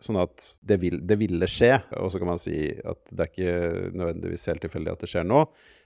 Sånn 0.04 0.20
at 0.20 0.50
det, 0.66 0.80
vil, 0.82 1.00
det 1.08 1.16
ville 1.22 1.48
skje, 1.48 1.78
og 1.96 2.12
så 2.12 2.20
kan 2.20 2.34
man 2.34 2.42
si 2.42 2.58
at 2.76 3.14
det 3.14 3.24
er 3.24 3.32
ikke 3.32 3.94
nødvendigvis 3.96 4.50
helt 4.52 4.64
tilfeldig 4.66 4.92
at 4.92 5.06
det 5.06 5.10
skjer 5.14 5.28
nå, 5.30 5.46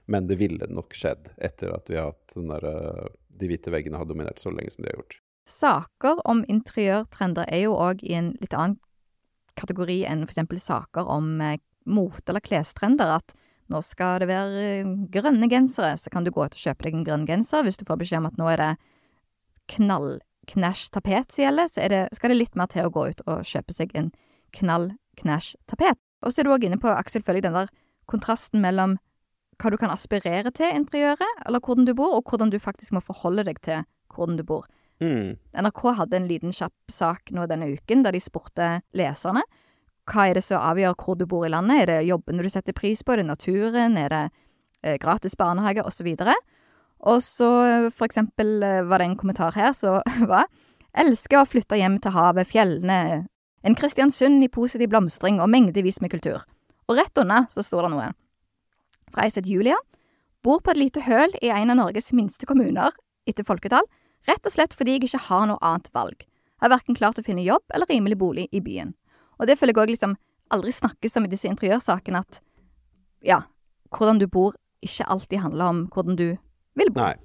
men 0.09 0.27
det 0.29 0.39
ville 0.39 0.69
nok 0.71 0.95
skjedd 0.97 1.29
etter 1.43 1.75
at 1.75 1.91
vi 1.91 1.99
har 1.99 2.13
hatt 2.13 2.37
der, 2.39 2.65
eh, 2.71 3.07
de 3.37 3.49
hvite 3.51 3.73
veggene 3.73 3.99
har 3.99 4.09
dominert 4.09 4.41
så 4.41 4.49
lenge 4.53 4.73
som 4.73 4.81
de 4.81 4.89
har 4.89 4.97
gjort. 4.97 5.19
Saker 5.47 6.23
om 6.27 6.41
interiørtrender 6.49 7.47
er 7.51 7.67
jo 7.67 7.77
òg 7.77 8.01
i 8.03 8.15
en 8.17 8.33
litt 8.41 8.55
annen 8.55 8.79
kategori 9.59 10.01
enn 10.09 10.25
f.eks. 10.25 10.63
saker 10.63 11.11
om 11.11 11.37
eh, 11.43 11.59
mote- 11.87 12.31
eller 12.31 12.43
klestrender. 12.43 13.19
At 13.19 13.35
nå 13.71 13.81
skal 13.83 14.21
det 14.23 14.29
være 14.29 14.61
grønne 15.11 15.49
gensere, 15.51 15.97
så 15.99 16.11
kan 16.13 16.25
du 16.25 16.31
gå 16.31 16.45
ut 16.45 16.55
og 16.55 16.61
kjøpe 16.61 16.87
deg 16.87 16.95
en 16.95 17.07
grønn 17.07 17.25
genser. 17.27 17.65
Hvis 17.65 17.79
du 17.79 17.85
får 17.87 17.99
beskjed 18.01 18.21
om 18.21 18.29
at 18.29 18.39
nå 18.39 18.47
er 18.51 18.61
det 18.63 18.69
knall-knæsj 19.73 20.87
tapet 20.95 21.35
som 21.35 21.43
gjelder, 21.43 21.71
så 21.71 21.89
det, 21.91 22.03
skal 22.15 22.31
det 22.31 22.39
litt 22.39 22.55
mer 22.59 22.71
til 22.71 22.87
å 22.87 22.93
gå 22.93 23.09
ut 23.11 23.25
og 23.27 23.43
kjøpe 23.47 23.75
seg 23.75 23.91
en 23.99 24.13
knall-knæsj 24.55 25.57
tapet. 25.67 25.99
Og 26.23 26.33
så 26.33 26.41
er 26.41 26.47
du 26.47 26.55
òg 26.55 26.65
inne 26.65 26.79
på, 26.81 26.89
Aksel, 26.89 27.25
følg 27.25 27.43
den 27.45 27.57
der 27.57 27.69
kontrasten 28.09 28.63
mellom 28.63 28.95
hva 29.57 29.71
du 29.73 29.77
kan 29.81 29.91
aspirere 29.91 30.51
til 30.55 30.73
interiøret, 30.73 31.43
eller 31.45 31.61
hvordan 31.63 31.87
du 31.87 31.93
bor, 31.97 32.15
og 32.17 32.29
hvordan 32.29 32.53
du 32.53 32.59
faktisk 32.61 32.93
må 32.95 33.01
forholde 33.03 33.45
deg 33.47 33.59
til 33.65 33.83
hvordan 34.13 34.37
du 34.39 34.45
bor. 34.47 34.67
Mm. 35.03 35.37
NRK 35.53 35.81
hadde 35.99 36.17
en 36.17 36.29
liten 36.29 36.53
kjapp 36.55 36.89
sak 36.89 37.29
nå 37.35 37.45
denne 37.49 37.67
uken 37.69 38.01
der 38.05 38.15
de 38.15 38.21
spurte 38.21 38.69
leserne 38.97 39.43
hva 40.07 40.27
er 40.29 40.37
det 40.37 40.45
som 40.45 40.63
avgjør 40.63 40.95
hvor 41.01 41.17
du 41.19 41.25
bor 41.29 41.45
i 41.47 41.51
landet? 41.51 41.83
Er 41.83 41.89
det 41.91 42.07
jobbene 42.07 42.45
du 42.45 42.51
setter 42.51 42.75
pris 42.75 43.03
på? 43.03 43.13
Er 43.13 43.21
det 43.21 43.29
naturen? 43.31 43.97
Er 43.99 44.13
det 44.13 44.23
eh, 44.83 44.97
gratis 45.01 45.35
barnehage? 45.39 45.83
Og 45.83 45.93
så 45.93 46.05
videre. 46.07 46.35
Og 46.99 47.21
så 47.21 47.49
for 47.93 48.07
eksempel 48.07 48.63
eh, 48.63 48.83
var 48.87 49.01
det 49.01 49.11
en 49.11 49.19
kommentar 49.19 49.57
her 49.57 49.75
som 49.77 50.01
var 50.31 50.47
Elsker 50.97 51.43
å 51.43 51.45
flytte 51.45 51.77
hjem 51.77 51.99
til 52.01 52.13
havet, 52.15 52.47
fjellene, 52.49 53.27
en 53.61 53.75
Kristiansund 53.77 54.41
i 54.41 54.49
positiv 54.49 54.89
blomstring 54.89 55.37
og 55.43 55.51
mengdevis 55.53 55.99
med 56.01 56.09
kultur. 56.09 56.41
Og 56.89 56.97
rett 56.97 57.21
unna 57.21 57.43
så 57.53 57.61
står 57.65 57.85
det 57.85 57.91
noe. 57.93 58.07
Fra 59.13 59.27
ei 59.27 59.33
sett 59.33 59.45
Julia. 59.45 59.77
Bor 60.41 60.63
på 60.63 60.73
et 60.73 60.79
lite 60.79 61.03
høl 61.05 61.33
i 61.43 61.51
en 61.53 61.73
av 61.73 61.77
Norges 61.77 62.09
minste 62.17 62.49
kommuner 62.49 62.95
etter 63.29 63.45
folketall, 63.45 63.85
rett 64.29 64.47
og 64.47 64.53
slett 64.53 64.73
fordi 64.77 64.95
jeg 64.95 65.07
ikke 65.07 65.25
har 65.27 65.45
noe 65.51 65.61
annet 65.61 65.91
valg. 65.93 66.23
Jeg 66.23 66.65
har 66.65 66.73
verken 66.73 66.97
klart 66.97 67.19
å 67.19 67.25
finne 67.25 67.45
jobb 67.45 67.75
eller 67.75 67.89
rimelig 67.91 68.17
bolig 68.17 68.47
i 68.55 68.63
byen. 68.63 68.95
Og 69.37 69.49
det 69.49 69.57
føler 69.59 69.75
jeg 69.75 69.83
òg 69.83 69.93
liksom 69.93 70.15
aldri 70.53 70.73
snakkes 70.75 71.17
om 71.19 71.27
i 71.27 71.31
disse 71.31 71.49
interiørsakene, 71.49 72.21
at 72.23 72.41
ja, 73.25 73.41
hvordan 73.93 74.21
du 74.21 74.27
bor 74.31 74.55
ikke 74.85 75.07
alltid 75.09 75.43
handler 75.43 75.73
om 75.73 75.83
hvordan 75.93 76.17
du 76.19 76.27
vil 76.77 76.91
bo. 76.93 77.03
Nei. 77.03 77.15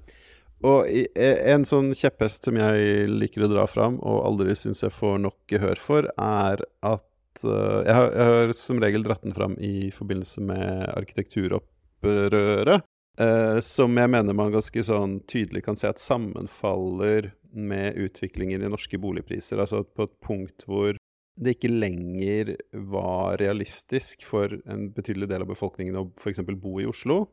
Og 0.63 0.87
en 1.19 1.65
sånn 1.67 1.91
kjepphest 1.97 2.47
som 2.47 2.55
jeg 2.55 3.07
liker 3.11 3.43
å 3.43 3.51
dra 3.51 3.65
fram, 3.67 3.97
og 3.99 4.23
aldri 4.29 4.55
syns 4.55 4.83
jeg 4.85 4.95
får 4.95 5.19
nok 5.25 5.37
gehør 5.51 5.79
for, 5.79 6.07
er 6.15 6.63
at 6.87 7.43
uh, 7.43 7.81
jeg, 7.83 7.91
har, 7.97 8.07
jeg, 8.15 8.29
har, 8.29 8.53
som 8.55 8.79
regel 8.79 9.03
dratt 9.03 9.25
den 9.25 9.35
fram 9.35 9.57
i 9.59 9.91
forbindelse 9.91 10.43
med 10.47 10.87
arkitekturopprøret. 10.93 12.87
Uh, 13.19 13.59
som 13.61 13.93
jeg 13.99 14.09
mener 14.09 14.33
man 14.33 14.55
ganske 14.55 14.81
sånn 14.87 15.19
tydelig 15.29 15.65
kan 15.67 15.77
se 15.77 15.91
at 15.91 16.01
sammenfaller 16.01 17.33
med 17.53 17.99
utviklingen 17.99 18.63
i 18.63 18.71
norske 18.71 18.97
boligpriser. 18.97 19.59
Altså 19.61 19.83
på 19.83 20.07
et 20.07 20.15
punkt 20.23 20.65
hvor 20.65 20.95
det 21.35 21.55
ikke 21.55 21.71
lenger 21.71 22.53
var 22.91 23.39
realistisk 23.41 24.25
for 24.27 24.53
en 24.69 24.89
betydelig 24.93 25.31
del 25.31 25.45
av 25.45 25.49
befolkningen 25.49 25.97
å 25.97 26.05
f.eks. 26.19 26.43
bo 26.61 26.77
i 26.81 26.89
Oslo. 26.89 27.25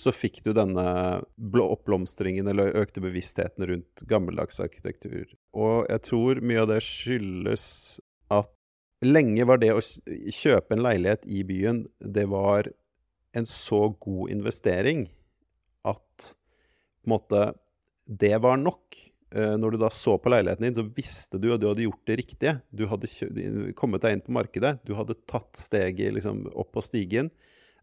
så 0.00 0.12
fikk 0.14 0.38
du 0.46 0.52
denne 0.54 0.84
oppblomstringen 1.60 2.46
eller 2.48 2.76
økte 2.78 3.02
bevisstheten 3.02 3.66
rundt 3.66 4.04
gammeldags 4.08 4.60
arkitektur. 4.62 5.26
Og 5.52 5.84
jeg 5.90 6.04
tror 6.06 6.40
mye 6.40 6.62
av 6.62 6.70
det 6.70 6.78
skyldes 6.86 7.64
at 8.32 8.48
lenge 9.04 9.44
var 9.48 9.60
det 9.60 9.72
å 9.74 9.82
kjøpe 9.82 10.76
en 10.76 10.84
leilighet 10.86 11.26
i 11.26 11.42
byen, 11.44 11.84
det 12.00 12.28
var 12.30 12.70
en 13.36 13.46
så 13.46 13.88
god 14.00 14.30
investering 14.32 15.08
at 15.86 16.30
på 17.00 17.08
en 17.08 17.14
måte 17.14 17.44
det 18.06 18.36
var 18.42 18.58
nok. 18.60 18.96
Eh, 19.30 19.54
når 19.60 19.74
du 19.74 19.78
da 19.78 19.90
så 19.94 20.16
på 20.18 20.32
leiligheten 20.32 20.66
din, 20.66 20.74
så 20.74 20.86
visste 20.96 21.38
du 21.38 21.52
at 21.54 21.62
du 21.62 21.68
hadde 21.70 21.86
gjort 21.86 22.02
det 22.10 22.18
riktige. 22.18 22.56
Du 22.74 22.86
hadde 22.90 23.72
kommet 23.78 24.02
deg 24.02 24.16
inn 24.16 24.24
på 24.26 24.34
markedet. 24.34 24.78
Du 24.86 24.96
hadde 24.98 25.18
tatt 25.30 25.54
steget 25.58 26.16
liksom, 26.16 26.48
opp 26.50 26.72
på 26.74 26.82
stigen. 26.84 27.30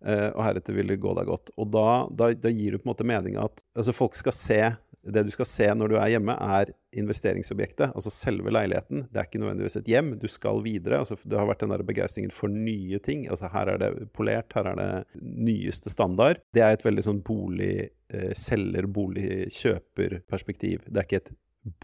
Uh, 0.05 0.29
og 0.35 0.43
heretter 0.45 0.75
vil 0.77 0.91
det 0.91 0.99
gå 1.01 1.13
deg 1.17 1.29
godt. 1.29 1.49
Og 1.57 1.71
da, 1.73 1.87
da, 2.13 2.29
da 2.37 2.51
gir 2.53 2.75
du 2.75 2.81
på 2.81 2.87
en 2.87 2.93
måte 2.93 3.07
meninga 3.07 3.47
at 3.47 3.63
altså 3.77 3.95
folk 3.95 4.17
skal 4.17 4.35
se 4.35 4.59
Det 5.07 5.23
du 5.23 5.29
skal 5.31 5.47
se 5.47 5.67
når 5.71 5.87
du 5.87 5.95
er 5.95 6.09
hjemme, 6.11 6.33
er 6.35 6.73
investeringsobjektet, 6.99 7.93
altså 7.95 8.11
selve 8.11 8.51
leiligheten. 8.51 9.05
Det 9.07 9.21
er 9.21 9.29
ikke 9.29 9.39
nødvendigvis 9.39 9.79
et 9.79 9.87
hjem. 9.87 10.09
Du 10.19 10.27
skal 10.27 10.59
videre. 10.65 10.99
Altså, 10.99 11.15
det 11.23 11.37
har 11.39 11.47
vært 11.47 11.63
den 11.63 11.71
der 11.71 11.83
begeistringen 11.87 12.33
for 12.35 12.51
nye 12.51 12.99
ting. 12.99 13.23
Altså 13.31 13.47
Her 13.53 13.71
er 13.71 13.77
det 13.85 14.09
polert, 14.17 14.51
her 14.57 14.67
er 14.73 14.75
det 14.81 15.21
nyeste 15.23 15.93
standard. 15.93 16.41
Det 16.51 16.65
er 16.65 16.75
et 16.75 16.83
veldig 16.83 17.05
sånn 17.07 17.21
bolig 17.23 17.87
uh, 18.11 18.33
selger, 18.35 18.89
bolig-kjøper-perspektiv. 18.97 20.83
Det 20.89 20.99
er 20.99 21.07
ikke 21.07 21.23
et 21.23 21.31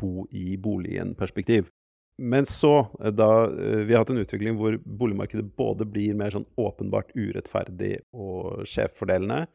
bo 0.01 0.27
i 0.32 0.58
boligen-perspektiv. 0.60 1.72
Men 2.17 2.46
så, 2.46 2.88
eh, 3.03 3.12
da 3.12 3.46
eh, 3.46 3.84
vi 3.88 3.93
har 3.93 4.03
hatt 4.03 4.13
en 4.13 4.22
utvikling 4.22 4.58
hvor 4.60 4.77
boligmarkedet 4.86 5.48
både 5.58 5.88
blir 5.89 6.17
mer 6.17 6.34
sånn 6.34 6.46
åpenbart 6.60 7.13
urettferdig 7.17 7.96
og 8.13 8.67
skjevfordelende, 8.70 9.46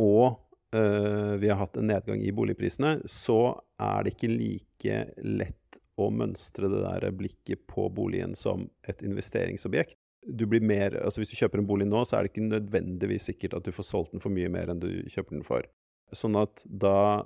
og 0.00 0.38
øh, 0.76 1.36
vi 1.40 1.50
har 1.50 1.60
hatt 1.60 1.76
en 1.80 1.88
nedgang 1.88 2.20
i 2.24 2.32
boligprisene, 2.36 2.98
så 3.08 3.56
er 3.80 4.04
det 4.04 4.16
ikke 4.16 4.32
like 4.32 5.04
lett 5.24 5.80
å 5.96 6.10
mønstre 6.12 6.68
det 6.68 6.82
der 6.82 7.12
blikket 7.16 7.64
på 7.70 7.86
boligen 7.92 8.34
som 8.36 8.66
et 8.88 9.00
investeringsobjekt. 9.04 9.96
Du 10.26 10.44
blir 10.50 10.64
mer, 10.64 10.96
altså 11.04 11.22
Hvis 11.22 11.30
du 11.32 11.38
kjøper 11.38 11.60
en 11.62 11.68
bolig 11.68 11.86
nå, 11.86 12.02
så 12.04 12.18
er 12.18 12.26
det 12.26 12.32
ikke 12.32 12.48
nødvendigvis 12.48 13.28
sikkert 13.30 13.54
at 13.56 13.64
du 13.64 13.72
får 13.72 13.86
solgt 13.86 14.12
den 14.16 14.24
for 14.24 14.34
mye 14.34 14.50
mer 14.52 14.72
enn 14.72 14.82
du 14.82 14.90
kjøper 15.12 15.38
den 15.38 15.46
for. 15.46 15.68
Sånn 16.12 16.36
at 16.40 16.64
da 16.66 17.24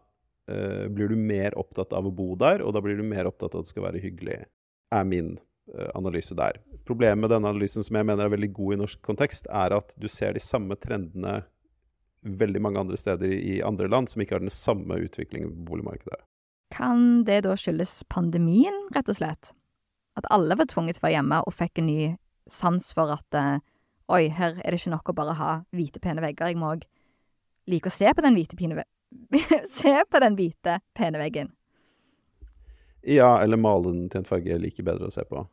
uh, 0.50 0.88
blir 0.92 1.12
du 1.12 1.16
mer 1.18 1.54
opptatt 1.58 1.94
av 1.96 2.08
å 2.08 2.14
bo 2.14 2.34
der, 2.40 2.64
og 2.64 2.74
da 2.74 2.82
blir 2.84 2.98
du 2.98 3.06
mer 3.06 3.30
opptatt 3.30 3.54
av 3.54 3.62
at 3.62 3.68
det 3.68 3.74
skal 3.74 3.86
være 3.86 4.02
hyggelig, 4.02 4.40
er 4.90 5.06
min 5.06 5.36
uh, 5.38 5.88
analyse 5.94 6.36
der. 6.36 6.58
Problemet 6.88 7.22
med 7.22 7.32
denne 7.34 7.52
analysen, 7.54 7.86
som 7.86 7.98
jeg 7.98 8.08
mener 8.08 8.26
er 8.26 8.34
veldig 8.34 8.52
god 8.56 8.74
i 8.74 8.80
norsk 8.82 9.02
kontekst, 9.06 9.48
er 9.50 9.76
at 9.78 9.94
du 10.00 10.08
ser 10.10 10.34
de 10.36 10.42
samme 10.44 10.78
trendene 10.80 11.40
veldig 12.20 12.60
mange 12.60 12.82
andre 12.82 12.98
steder 13.00 13.32
i 13.32 13.60
andre 13.64 13.88
land 13.88 14.10
som 14.12 14.20
ikke 14.20 14.36
har 14.36 14.44
den 14.44 14.52
samme 14.52 14.98
utviklingen 15.00 15.54
på 15.54 15.70
boligmarkedet. 15.70 16.20
Kan 16.70 17.24
det 17.26 17.42
da 17.46 17.56
skyldes 17.58 18.02
pandemien, 18.12 18.76
rett 18.94 19.08
og 19.10 19.16
slett? 19.18 19.54
At 20.18 20.28
alle 20.30 20.58
var 20.58 20.68
tvunget 20.68 20.98
til 20.98 21.04
å 21.04 21.08
være 21.08 21.16
hjemme 21.16 21.40
og 21.46 21.56
fikk 21.56 21.80
en 21.80 21.88
ny 21.88 22.00
sans 22.50 22.92
for 22.94 23.14
at 23.14 23.38
uh, 23.38 23.62
oi, 24.10 24.28
her 24.34 24.58
er 24.58 24.72
det 24.72 24.80
ikke 24.80 24.94
nok 24.94 25.10
å 25.10 25.16
bare 25.16 25.36
ha 25.38 25.52
hvite, 25.74 26.02
pene 26.02 26.22
vegger, 26.22 26.50
jeg 26.50 26.58
må 26.60 26.74
òg 26.74 26.86
like 27.70 27.90
å 27.90 27.94
se 27.94 28.10
på 28.10 28.24
den 28.24 28.36
hvite, 28.36 28.58
pine, 28.58 28.84
Se 29.70 29.94
på 30.10 30.20
den 30.22 30.36
hvite, 30.38 30.80
pene 30.94 31.20
veggen. 31.22 31.52
Ja, 33.02 33.42
eller 33.42 33.56
male 33.56 33.88
den 33.88 34.10
til 34.12 34.22
en 34.22 34.28
farge 34.28 34.52
jeg 34.52 34.60
liker 34.60 34.86
bedre 34.86 35.08
å 35.08 35.14
se 35.14 35.24
på. 35.28 35.46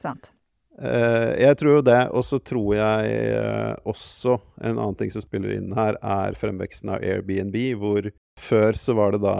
Sant. 0.00 0.32
Uh, 0.74 1.30
jeg 1.38 1.54
tror 1.60 1.76
jo 1.76 1.82
det, 1.86 2.00
og 2.10 2.24
så 2.26 2.40
tror 2.42 2.72
jeg 2.74 3.18
uh, 3.38 3.76
også 3.86 4.40
en 4.58 4.72
annen 4.72 4.96
ting 4.98 5.12
som 5.14 5.22
spiller 5.22 5.54
inn 5.54 5.70
her, 5.76 5.98
er 6.02 6.34
fremveksten 6.38 6.90
av 6.96 7.04
Airbnb, 7.04 7.54
hvor 7.78 8.08
før 8.40 8.74
så 8.74 8.96
var 8.98 9.14
det 9.14 9.22
da 9.22 9.36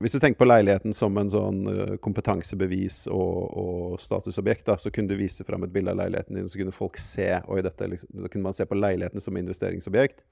Hvis 0.00 0.16
du 0.16 0.18
tenker 0.18 0.40
på 0.40 0.48
leiligheten 0.48 0.94
som 0.96 1.18
en 1.20 1.30
sånn 1.30 1.60
uh, 1.68 1.94
kompetansebevis 2.02 3.04
og, 3.12 3.38
og 3.62 4.00
statusobjekt, 4.00 4.64
da, 4.66 4.78
så 4.80 4.90
kunne 4.90 5.12
du 5.12 5.20
vise 5.20 5.44
fram 5.46 5.62
et 5.62 5.74
bilde 5.74 5.92
av 5.92 6.00
leiligheten 6.00 6.40
din, 6.40 6.48
så 6.48 6.58
kunne 6.58 6.74
folk 6.74 6.98
se 6.98 7.28
Oi, 7.46 7.60
dette 7.62 7.90
liksom, 7.92 8.10
Da 8.24 8.32
kunne 8.32 8.48
man 8.48 8.56
se 8.56 8.66
på 8.66 8.78
leiligheten 8.80 9.22
som 9.22 9.36
investeringsobjekt. 9.36 10.24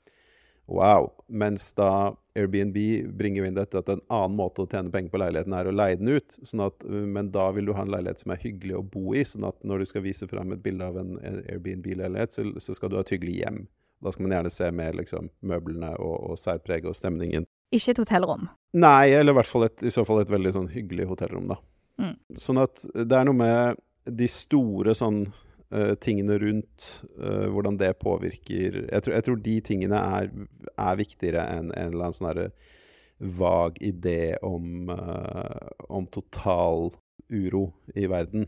Wow. 0.69 1.13
Mens 1.27 1.73
da 1.75 2.17
Airbnb 2.37 2.77
bringer 3.17 3.45
inn 3.45 3.57
dette 3.57 3.81
at 3.81 3.89
en 3.89 4.03
annen 4.13 4.37
måte 4.37 4.63
å 4.63 4.69
tjene 4.69 4.93
penger 4.93 5.11
på 5.13 5.21
leiligheten 5.23 5.57
er 5.57 5.69
å 5.71 5.73
leie 5.73 5.97
den 5.97 6.13
ut. 6.13 6.37
Sånn 6.45 6.63
at, 6.67 6.85
men 6.85 7.31
da 7.33 7.49
vil 7.57 7.71
du 7.71 7.73
ha 7.77 7.87
en 7.87 7.93
leilighet 7.93 8.21
som 8.23 8.35
er 8.35 8.43
hyggelig 8.43 8.77
å 8.77 8.85
bo 8.85 9.17
i. 9.17 9.25
sånn 9.25 9.49
at 9.49 9.57
når 9.65 9.83
du 9.83 9.91
skal 9.91 10.05
vise 10.05 10.29
fram 10.29 10.53
et 10.53 10.63
bilde 10.65 10.85
av 10.85 11.01
en 11.01 11.17
Airbnb-leilighet, 11.25 12.37
så, 12.37 12.45
så, 12.61 12.77
skal 12.77 12.93
du 12.93 12.99
ha 13.01 13.05
et 13.07 13.15
hyggelig 13.17 13.41
hjem. 13.41 13.65
Da 14.05 14.13
skal 14.13 14.29
man 14.29 14.37
gjerne 14.37 14.53
se 14.55 14.71
mer 14.71 15.01
liksom, 15.01 15.33
møblene 15.41 15.95
og, 15.97 16.17
og 16.31 16.39
særpreget 16.39 16.93
og 16.93 17.01
stemningen. 17.01 17.49
Ikke 17.75 17.97
et 17.97 18.05
hotellrom? 18.05 18.47
Nei, 18.77 19.11
eller 19.17 19.33
i 19.35 19.41
hvert 19.41 19.49
fall 19.51 19.67
et, 19.67 19.83
i 19.83 19.93
så 19.93 20.05
fall 20.09 20.23
et 20.23 20.31
veldig 20.33 20.55
sånn 20.55 20.71
hyggelig 20.73 21.09
hotellrom, 21.09 21.49
da. 21.51 21.59
Mm. 21.99 22.15
Sånn 22.39 22.61
at 22.63 22.85
det 22.95 23.17
er 23.17 23.27
noe 23.27 23.37
med 23.41 23.81
de 24.09 24.29
store 24.31 24.95
sånn 24.97 25.25
uh, 25.75 25.95
tingene 26.01 26.39
rundt, 26.41 26.89
uh, 27.21 27.49
hvordan 27.53 27.79
det 27.81 27.93
påvirker 28.03 28.83
jeg 28.85 29.03
tror, 29.05 29.15
jeg 29.15 29.27
tror, 29.27 29.41
de 29.45 29.57
tingene 29.65 30.03
er, 30.19 30.31
er 30.75 31.01
viktigere 31.01 31.45
enn 31.57 31.73
en 31.73 31.93
eller 31.93 32.09
annen 32.09 32.19
sånn 32.19 33.33
vag 33.39 33.81
idé 33.83 34.37
om, 34.47 34.93
uh, 34.95 35.71
om 35.91 36.07
total 36.07 36.93
uro 37.29 37.73
i 37.99 38.07
verden. 38.09 38.47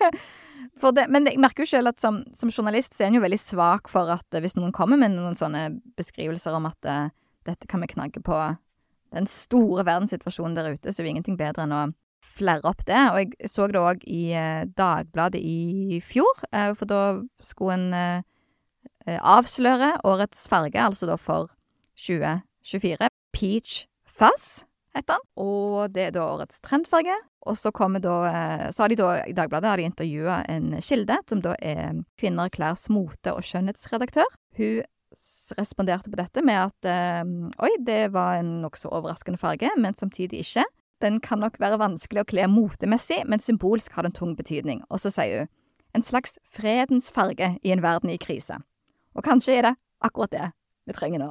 det, 0.96 1.04
men 1.12 1.28
jeg 1.28 1.38
merker 1.40 1.62
jo 1.62 1.70
selv 1.70 1.92
at 1.92 2.02
som, 2.02 2.24
som, 2.34 2.50
journalist 2.50 2.96
så 2.96 3.04
er 3.04 3.12
en 3.12 3.20
jo 3.20 3.24
veldig 3.24 3.38
svak 3.38 3.88
for 3.92 4.10
at 4.10 4.40
hvis 4.42 4.58
noen 4.58 4.74
kommer 4.74 4.98
med 4.98 5.14
noen 5.14 5.38
sånne 5.38 5.68
beskrivelser 6.00 6.56
om 6.58 6.66
at 6.68 6.90
dette 7.46 7.70
kan 7.70 7.84
vi 7.84 7.92
knagge 7.94 8.22
på 8.24 8.36
den 9.14 9.26
store 9.30 9.84
verdenssituasjonen 9.86 10.58
der 10.58 10.74
ute, 10.74 10.92
så 10.92 11.00
er 11.00 11.06
det 11.06 11.14
ingenting 11.14 11.38
bedre 11.38 11.64
enn 11.66 11.74
å 11.74 11.84
flere 12.40 12.64
opp 12.68 12.84
det. 12.88 13.00
Og 13.12 13.20
jeg 13.22 13.50
så 13.50 13.68
det 13.68 13.80
òg 13.80 14.04
i 14.08 14.22
eh, 14.36 14.64
Dagbladet 14.78 15.40
i 15.40 16.00
fjor, 16.04 16.44
eh, 16.52 16.72
for 16.78 16.90
da 16.90 17.02
skulle 17.44 17.78
en 17.78 17.96
eh, 17.96 19.18
avsløre 19.18 19.96
årets 20.08 20.46
farge, 20.50 20.78
altså 20.80 21.08
da 21.10 21.16
for 21.20 21.50
2024. 22.00 23.10
Peach 23.36 23.84
Fuzz 24.06 24.62
heter 24.96 25.16
den. 25.16 25.26
Og 25.40 25.90
det 25.94 26.08
er 26.08 26.14
da 26.16 26.28
årets 26.28 26.62
trendfarge. 26.64 27.16
Og 27.48 27.56
så 27.56 27.70
kommer 27.72 28.02
da 28.04 28.68
Så 28.68 28.82
har 28.82 28.92
de 28.92 28.98
da 29.00 29.22
i 29.24 29.32
Dagbladet 29.32 29.68
har 29.70 29.80
de 29.80 29.86
intervjua 29.88 30.42
en 30.44 30.74
kilde, 30.84 31.16
som 31.26 31.40
da 31.40 31.54
er 31.56 32.02
Kvinner 32.20 32.50
Klærs 32.52 32.90
mote- 32.92 33.32
og 33.32 33.40
skjønnhetsredaktør. 33.40 34.28
Hun 34.58 34.82
responderte 35.56 36.12
på 36.12 36.20
dette 36.20 36.44
med 36.44 36.68
at 36.68 37.56
oi, 37.64 37.70
det 37.80 38.12
var 38.12 38.42
en 38.42 38.60
nokså 38.60 38.92
overraskende 38.92 39.40
farge, 39.40 39.72
men 39.80 39.96
samtidig 39.96 40.44
ikke. 40.44 40.66
Den 41.00 41.20
kan 41.24 41.40
nok 41.40 41.56
være 41.60 41.80
vanskelig 41.80 42.22
å 42.22 42.28
kle 42.28 42.46
motemessig, 42.50 43.22
men 43.28 43.40
symbolsk 43.40 43.94
har 43.96 44.04
den 44.04 44.16
tung 44.16 44.34
betydning. 44.36 44.82
Og 44.90 45.00
så 45.00 45.12
sier 45.14 45.44
hun 45.44 45.50
en 45.96 46.04
slags 46.06 46.36
fredens 46.46 47.10
farge 47.14 47.54
i 47.66 47.72
en 47.74 47.82
verden 47.82 48.12
i 48.12 48.20
krise. 48.20 48.60
Og 49.16 49.24
kanskje 49.26 49.56
er 49.58 49.66
det 49.66 49.74
akkurat 50.06 50.34
det 50.34 50.50
vi 50.86 50.94
trenger 50.96 51.24
nå. 51.24 51.30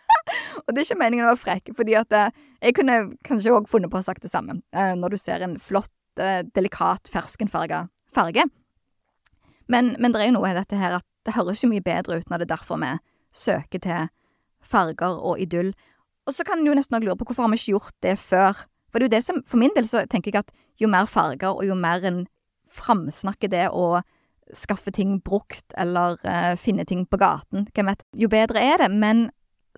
og 0.64 0.70
det 0.70 0.80
er 0.80 0.86
ikke 0.86 1.00
meningen 1.02 1.26
å 1.26 1.32
være 1.32 1.42
frekk, 1.42 1.72
fordi 1.76 1.96
at 1.98 2.16
eh, 2.16 2.30
jeg 2.62 2.78
kunne 2.78 3.00
kanskje 3.26 3.52
òg 3.56 3.68
funnet 3.70 3.92
på 3.92 4.00
å 4.00 4.06
sagt 4.06 4.24
det 4.24 4.32
samme. 4.32 4.60
Eh, 4.72 4.94
når 4.96 5.14
du 5.14 5.20
ser 5.20 5.44
en 5.44 5.58
flott, 5.60 5.92
eh, 6.22 6.42
delikat, 6.56 7.10
ferskenfarga 7.12 7.88
farge. 8.14 8.46
Men, 9.70 9.94
men 9.98 10.14
det 10.14 10.22
er 10.22 10.30
jo 10.30 10.38
noe 10.38 10.50
i 10.50 10.56
dette 10.56 10.78
her 10.78 10.98
at 10.98 11.06
det 11.26 11.36
høres 11.36 11.62
jo 11.62 11.70
mye 11.70 11.84
bedre 11.84 12.18
ut 12.18 12.30
når 12.30 12.42
det 12.42 12.48
er 12.48 12.56
derfor 12.56 12.80
vi 12.80 12.94
søker 13.36 13.82
til 13.84 14.08
farger 14.64 15.18
og 15.18 15.40
idyll. 15.42 15.74
Og 16.26 16.34
så 16.36 16.44
kan 16.46 16.60
en 16.60 16.68
jo 16.68 16.74
nesten 16.76 16.98
òg 16.98 17.06
lure 17.06 17.18
på 17.18 17.28
hvorfor 17.28 17.46
har 17.46 17.52
vi 17.52 17.60
ikke 17.60 17.76
gjort 17.76 17.96
det 18.06 18.16
før? 18.22 18.64
For 18.90 18.98
det 18.98 19.06
er 19.06 19.08
jo 19.08 19.16
det 19.16 19.24
som 19.26 19.42
For 19.46 19.60
min 19.60 19.74
del 19.76 19.88
så 19.88 20.04
tenker 20.10 20.34
jeg 20.34 20.44
at 20.44 20.54
jo 20.80 20.90
mer 20.90 21.08
farger, 21.10 21.52
og 21.54 21.66
jo 21.66 21.76
mer 21.78 22.04
en 22.06 22.24
framsnakker 22.70 23.50
det 23.50 23.66
å 23.74 24.00
skaffe 24.56 24.90
ting 24.94 25.18
brukt, 25.22 25.66
eller 25.78 26.18
uh, 26.24 26.54
finne 26.58 26.84
ting 26.88 27.04
på 27.06 27.18
gaten, 27.20 27.68
hvem 27.74 27.90
vet, 27.90 28.02
jo 28.18 28.30
bedre 28.30 28.62
er 28.62 28.82
det. 28.82 28.90
Men 28.90 29.28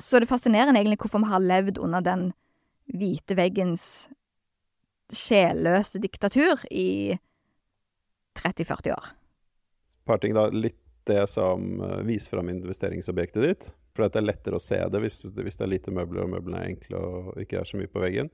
så 0.00 0.16
er 0.16 0.24
det 0.24 0.30
fascinerende 0.30 0.80
egentlig 0.80 1.02
hvorfor 1.02 1.24
vi 1.24 1.32
har 1.32 1.44
levd 1.44 1.80
under 1.82 2.04
den 2.04 2.30
hvite 2.92 3.36
veggens 3.36 4.08
sjelløse 5.12 6.00
diktatur 6.00 6.62
i 6.72 7.18
30-40 8.40 8.94
år. 8.96 9.12
Parting, 10.08 10.32
da. 10.36 10.48
Litt 10.48 10.80
det 11.08 11.26
som 11.28 11.82
uh, 11.82 12.00
viser 12.06 12.32
fram 12.32 12.48
investeringsobjektet 12.52 13.44
ditt. 13.44 13.70
For 13.92 14.08
det 14.08 14.22
er 14.22 14.24
lettere 14.24 14.56
å 14.56 14.62
se 14.62 14.78
det 14.88 15.00
hvis, 15.02 15.20
hvis 15.36 15.58
det 15.58 15.66
er 15.66 15.74
lite 15.74 15.92
møbler, 15.92 16.24
og 16.24 16.32
møblene 16.32 16.62
er 16.62 16.72
enkle 16.72 17.00
og 17.02 17.42
ikke 17.42 17.60
er 17.60 17.68
så 17.68 17.80
mye 17.80 17.90
på 17.92 18.00
veggen. 18.00 18.30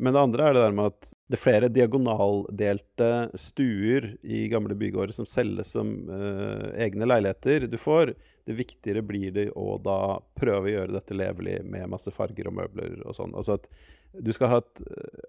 Men 0.00 0.16
det 0.16 0.20
andre 0.24 0.48
er 0.48 0.56
det 0.56 0.64
der 0.64 0.74
med 0.76 0.90
at 0.94 1.10
det 1.28 1.36
er 1.36 1.42
flere 1.42 1.68
diagonaldelte 1.68 3.10
stuer 3.38 4.06
i 4.24 4.46
gamle 4.48 4.74
bygårder 4.80 5.12
som 5.12 5.28
selges 5.28 5.74
som 5.76 5.92
uh, 6.08 6.70
egne 6.80 7.08
leiligheter 7.08 7.66
du 7.68 7.76
får. 7.80 8.14
Det 8.48 8.56
viktigere 8.56 9.04
blir 9.04 9.34
det 9.36 9.50
å 9.52 9.76
da 9.84 10.18
prøve 10.40 10.70
å 10.70 10.72
gjøre 10.72 10.96
dette 10.96 11.16
levelig 11.16 11.58
med 11.68 11.90
masse 11.92 12.12
farger 12.14 12.48
og 12.48 12.56
møbler 12.62 13.02
og 13.04 13.16
sånn. 13.18 13.36
Altså 13.36 13.58
at 13.58 13.68
du 14.10 14.32
skal 14.34 14.50
ha 14.50 14.56
et 14.58 14.80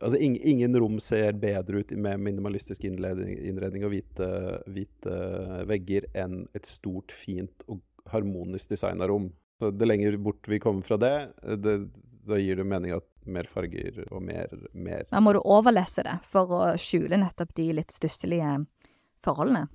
Altså 0.01 0.17
ingen, 0.17 0.41
ingen 0.41 0.77
rom 0.81 0.95
ser 1.03 1.35
bedre 1.37 1.83
ut 1.83 1.91
med 1.93 2.23
minimalistisk 2.25 2.87
innredning 2.87 3.83
og 3.85 3.91
hvite, 3.93 4.29
hvite 4.65 5.17
vegger 5.69 6.07
enn 6.17 6.47
et 6.57 6.65
stort, 6.65 7.13
fint 7.13 7.67
og 7.67 7.83
harmonisk 8.09 8.71
designa 8.71 9.05
rom. 9.11 9.29
Så 9.61 9.69
det 9.75 9.85
lenger 9.85 10.17
bort 10.17 10.49
vi 10.49 10.57
kommer 10.63 10.81
fra 10.87 10.97
det, 10.97 11.13
det 11.61 11.75
da 12.25 12.39
gir 12.41 12.57
det 12.57 12.65
mening 12.65 12.95
at 12.95 13.10
mer 13.29 13.47
farger 13.49 14.01
og 14.09 14.23
mer, 14.25 14.51
mer 14.73 15.05
Da 15.11 15.21
må 15.23 15.33
du 15.35 15.41
overlesse 15.43 16.03
det 16.07 16.17
for 16.31 16.51
å 16.55 16.61
skjule 16.81 17.19
nettopp 17.21 17.53
de 17.57 17.67
litt 17.77 17.93
stusselige 17.93 18.57
forholdene. 19.25 19.67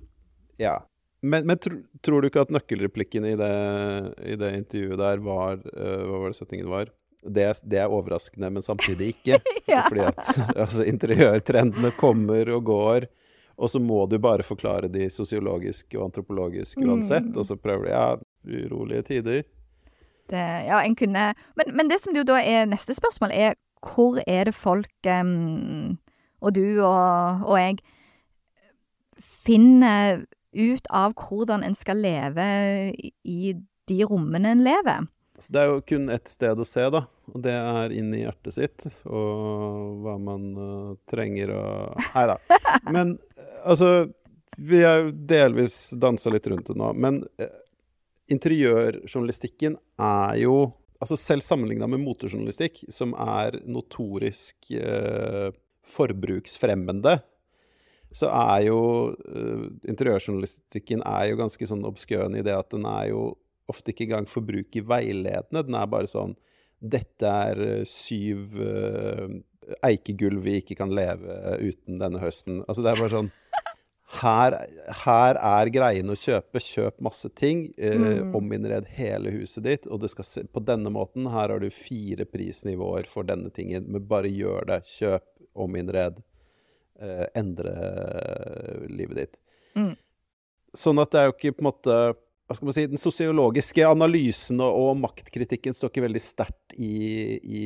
Ja. 0.61 0.79
Men, 1.21 1.47
men 1.49 1.57
tro, 1.57 1.79
tror 2.05 2.21
du 2.21 2.29
ikke 2.29 2.43
at 2.45 2.53
nøkkelreplikken 2.53 3.25
i 3.25 3.35
det, 3.39 3.53
i 4.21 4.37
det 4.37 4.53
intervjuet 4.59 4.99
der 5.01 5.21
var 5.25 5.57
uh, 5.65 6.01
Hva 6.05 6.21
var 6.21 6.33
det 6.33 6.39
setningen 6.39 6.69
var? 6.71 6.91
Det, 7.23 7.47
det, 7.65 7.79
er 7.81 7.91
overraskende, 7.91 8.51
men 8.53 8.63
samtidig 8.63 9.15
ikke. 9.15 9.39
ja. 9.71 9.81
Fordi 9.87 10.05
at 10.05 10.21
altså, 10.67 10.85
interiørtrendene 10.87 11.91
kommer 11.97 12.53
og 12.55 12.67
går. 12.69 13.07
Og 13.57 13.71
så 13.73 13.81
må 13.81 14.03
du 14.05 14.19
bare 14.21 14.45
forklare 14.45 14.89
de 14.93 15.07
sosiologiske 15.09 15.97
og 15.97 16.11
antropologiske 16.11 16.83
uansett. 16.85 17.25
Mm. 17.31 17.39
Og 17.41 17.47
så 17.49 17.57
prøver 17.57 17.87
du 17.87 17.91
Ja, 17.91 18.07
urolige 18.47 19.07
tider. 19.09 19.41
Det, 20.27 20.43
ja, 20.67 20.81
en 20.83 20.95
kunne 20.99 21.29
men, 21.55 21.69
men, 21.71 21.87
det 21.87 22.01
som 22.03 22.15
jo 22.15 22.25
da 22.27 22.41
er 22.41 22.67
neste 22.67 22.95
spørsmål, 22.97 23.31
er 23.31 23.55
hvor 23.79 24.19
er 24.27 24.49
det 24.49 24.55
folk 24.57 25.07
um, 25.07 25.97
og 26.41 26.53
du 26.53 26.81
og, 26.83 27.45
og 27.47 27.59
jeg 27.59 27.77
finner 29.17 30.25
ut 30.57 30.89
av 30.93 31.13
hvordan 31.17 31.63
en 31.65 31.77
skal 31.77 32.01
leve 32.01 32.47
i 33.23 33.53
de 33.87 33.99
rommene 34.05 34.51
en 34.53 34.65
lever. 34.65 35.07
Så 35.37 35.53
det 35.53 35.61
er 35.61 35.69
jo 35.69 35.81
kun 35.85 36.09
ett 36.09 36.29
sted 36.29 36.59
å 36.59 36.65
se, 36.65 36.83
da. 36.93 37.03
Og 37.29 37.41
det 37.45 37.53
er 37.53 37.93
inn 37.93 38.09
i 38.15 38.23
hjertet 38.23 38.55
sitt. 38.55 38.87
Og 39.05 39.99
hva 40.01 40.15
man 40.21 40.47
uh, 40.57 40.95
trenger 41.09 41.53
å 41.53 41.65
Nei 42.15 42.25
da. 42.31 42.37
Men 42.95 43.17
altså 43.63 44.07
Vi 44.57 44.81
har 44.81 45.03
jo 45.03 45.11
delvis 45.29 45.91
dansa 45.99 46.33
litt 46.33 46.47
rundt 46.49 46.71
det 46.71 46.77
nå. 46.79 46.89
Men 46.97 47.21
interiørjournalistikken 48.33 49.79
er 49.99 50.43
jo 50.43 50.57
Altså 50.97 51.13
selv 51.13 51.43
sammenligna 51.45 51.85
med 51.85 52.01
motejournalistikk, 52.01 52.79
som 52.89 53.11
er 53.21 53.59
notorisk 53.69 54.71
eh, 54.73 55.51
forbruksfremmende, 55.85 57.19
så 58.17 58.31
er 58.33 58.63
jo 58.65 58.79
eh, 59.29 59.67
interiørjournalistikken 59.93 61.03
er 61.05 61.27
jo 61.29 61.37
ganske 61.43 61.69
sånn 61.69 61.85
obskøn 61.85 62.39
i 62.39 62.41
det 62.41 62.55
at 62.57 62.73
den 62.73 62.87
er 62.89 63.11
jo 63.11 63.27
ofte 63.69 63.93
ikke 63.93 64.07
engang 64.07 64.29
forbrukerveiledende. 64.31 65.65
Den 65.67 65.77
er 65.77 65.91
bare 65.91 66.09
sånn 66.09 66.33
Dette 66.77 67.25
er 67.25 67.57
uh, 67.57 67.85
syv 67.89 68.57
eh, 68.61 69.31
eikegulv 69.87 70.43
vi 70.45 70.59
ikke 70.59 70.75
kan 70.77 70.91
leve 70.93 71.57
uten 71.57 71.97
denne 71.97 72.21
høsten. 72.21 72.59
Altså 72.67 72.85
det 72.85 72.91
er 72.91 72.99
bare 73.01 73.15
sånn 73.15 73.31
her, 74.07 74.55
her, 75.03 75.35
er 75.35 75.69
greien 75.73 76.09
å 76.09 76.15
kjøpe. 76.15 76.61
Kjøp 76.63 77.01
masse 77.03 77.29
ting. 77.35 77.67
Eh, 77.77 77.97
mm. 77.99 78.35
Ominnred 78.37 78.87
hele 78.95 79.33
huset 79.35 79.65
ditt. 79.65 79.87
Og 79.91 79.99
det 80.03 80.11
skal 80.13 80.27
se, 80.27 80.45
på 80.47 80.63
denne 80.63 80.91
måten 80.93 81.27
her 81.33 81.51
har 81.51 81.59
du 81.59 81.67
fire 81.73 82.27
prisnivåer 82.29 83.09
for 83.09 83.27
denne 83.27 83.51
tingen. 83.53 83.89
Men 83.91 84.07
bare 84.07 84.31
gjør 84.31 84.69
det. 84.71 84.81
Kjøp, 84.87 85.27
ominnred 85.57 86.21
eh, 87.01 87.25
endre 87.35 87.75
livet 88.87 89.19
ditt. 89.19 89.35
Mm. 89.75 89.93
Sånn 90.77 91.03
at 91.03 91.11
det 91.11 91.19
er 91.19 91.29
jo 91.29 91.35
ikke 91.35 91.57
på 91.57 91.65
en 91.65 91.71
måte 91.71 91.99
hva 92.47 92.55
skal 92.55 92.69
man 92.69 92.75
si, 92.77 92.85
Den 92.87 93.01
sosiologiske 93.01 93.83
analysen 93.83 94.61
og, 94.63 94.93
maktkritikken 95.01 95.75
står 95.75 95.91
ikke 95.91 96.05
veldig 96.05 96.21
sterkt 96.23 96.77
i, 96.79 96.93
i 97.43 97.63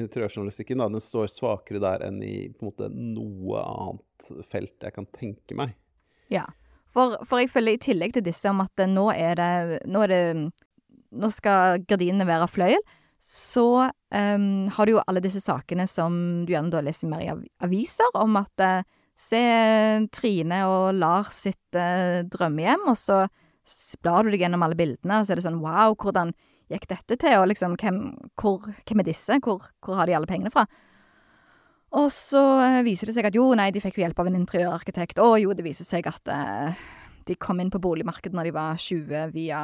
interiørjournalistikken. 0.00 0.80
Den 0.80 1.04
står 1.04 1.28
svakere 1.28 1.82
der 1.82 2.06
enn 2.06 2.22
i 2.24 2.48
på 2.48 2.64
en 2.64 2.70
måte, 2.70 2.88
noe 2.88 3.60
annet 3.60 4.46
felt 4.48 4.72
jeg 4.80 4.96
kan 4.96 5.08
tenke 5.12 5.58
meg. 5.58 5.76
Ja, 6.32 6.46
for, 6.92 7.18
for 7.28 7.42
jeg 7.42 7.52
føler 7.52 7.76
i 7.76 7.82
tillegg 7.82 8.16
til 8.16 8.24
disse 8.24 8.48
om 8.50 8.64
at 8.64 8.84
nå 8.88 9.06
er 9.12 9.38
det 9.38 9.52
Nå, 9.88 10.02
er 10.06 10.12
det, 10.12 10.24
nå 11.12 11.30
skal 11.32 11.84
gardinene 11.88 12.28
være 12.28 12.50
fløyel 12.50 12.82
så 13.22 13.86
um, 14.14 14.68
har 14.68 14.86
du 14.86 14.96
jo 14.96 15.02
alle 15.06 15.22
disse 15.22 15.40
sakene 15.44 15.86
som 15.86 16.14
du 16.42 16.50
gjerne 16.52 16.72
da 16.74 16.82
leser 16.82 17.10
mer 17.10 17.22
i 17.22 17.30
aviser, 17.62 18.10
om 18.18 18.34
at 18.40 18.64
uh, 18.66 18.82
se 19.14 19.42
Trine 20.10 20.58
og 20.66 20.98
Lars 20.98 21.44
sitt 21.44 21.78
uh, 21.78 22.26
drømmehjem, 22.26 22.82
og 22.90 22.98
så 22.98 23.22
blar 24.02 24.26
du 24.26 24.32
deg 24.32 24.42
gjennom 24.42 24.66
alle 24.66 24.78
bildene, 24.78 25.20
og 25.20 25.28
så 25.28 25.32
er 25.34 25.38
det 25.38 25.46
sånn 25.46 25.62
wow, 25.62 25.94
hvordan 25.94 26.34
gikk 26.72 26.88
dette 26.90 27.20
til, 27.22 27.38
og 27.38 27.46
liksom 27.52 27.76
hvem, 27.78 28.00
hvor, 28.40 28.66
hvem 28.88 29.04
er 29.04 29.06
disse, 29.12 29.38
hvor, 29.44 29.68
hvor, 29.84 30.00
har 30.00 30.10
de 30.10 30.18
alle 30.18 30.30
pengene 30.30 30.50
fra? 30.50 30.66
Og 31.98 32.08
så 32.14 32.40
uh, 32.40 32.80
viser 32.86 33.08
det 33.08 33.16
seg 33.16 33.28
at 33.28 33.36
jo, 33.36 33.50
nei, 33.58 33.70
de 33.74 33.82
fikk 33.84 33.98
jo 33.98 34.06
hjelp 34.06 34.20
av 34.22 34.30
en 34.30 34.40
interiørarkitekt, 34.40 35.20
og 35.20 35.36
jo, 35.42 35.52
det 35.56 35.66
viser 35.66 35.88
seg 35.88 36.08
at 36.08 36.32
de 37.28 37.36
kom 37.38 37.60
inn 37.60 37.70
på 37.70 37.80
boligmarkedet 37.82 38.34
når 38.34 38.48
de 38.48 38.54
var 38.56 38.80
20 38.80 39.34
via 39.34 39.62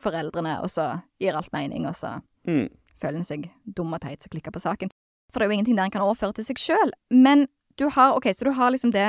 foreldrene, 0.00 0.58
og 0.62 0.70
så 0.72 0.86
gir 1.20 1.36
alt 1.36 1.52
mening, 1.52 1.86
og 1.88 1.96
så 1.96 2.18
mm. 2.48 2.68
føler 3.00 3.20
en 3.20 3.26
seg 3.26 3.48
dum 3.64 3.92
og 3.96 4.02
teit 4.04 4.22
som 4.22 4.32
klikker 4.32 4.54
på 4.54 4.62
saken. 4.62 4.92
For 5.30 5.40
det 5.40 5.46
er 5.46 5.50
jo 5.50 5.58
ingenting 5.58 5.78
der 5.78 5.88
en 5.88 5.94
kan 5.94 6.04
overføre 6.04 6.38
til 6.38 6.48
seg 6.48 6.60
sjøl. 6.60 6.94
Men 7.10 7.46
du 7.78 7.88
har 7.94 8.16
OK, 8.16 8.30
så 8.34 8.48
du 8.48 8.54
har 8.56 8.72
liksom 8.72 8.94
det 8.94 9.08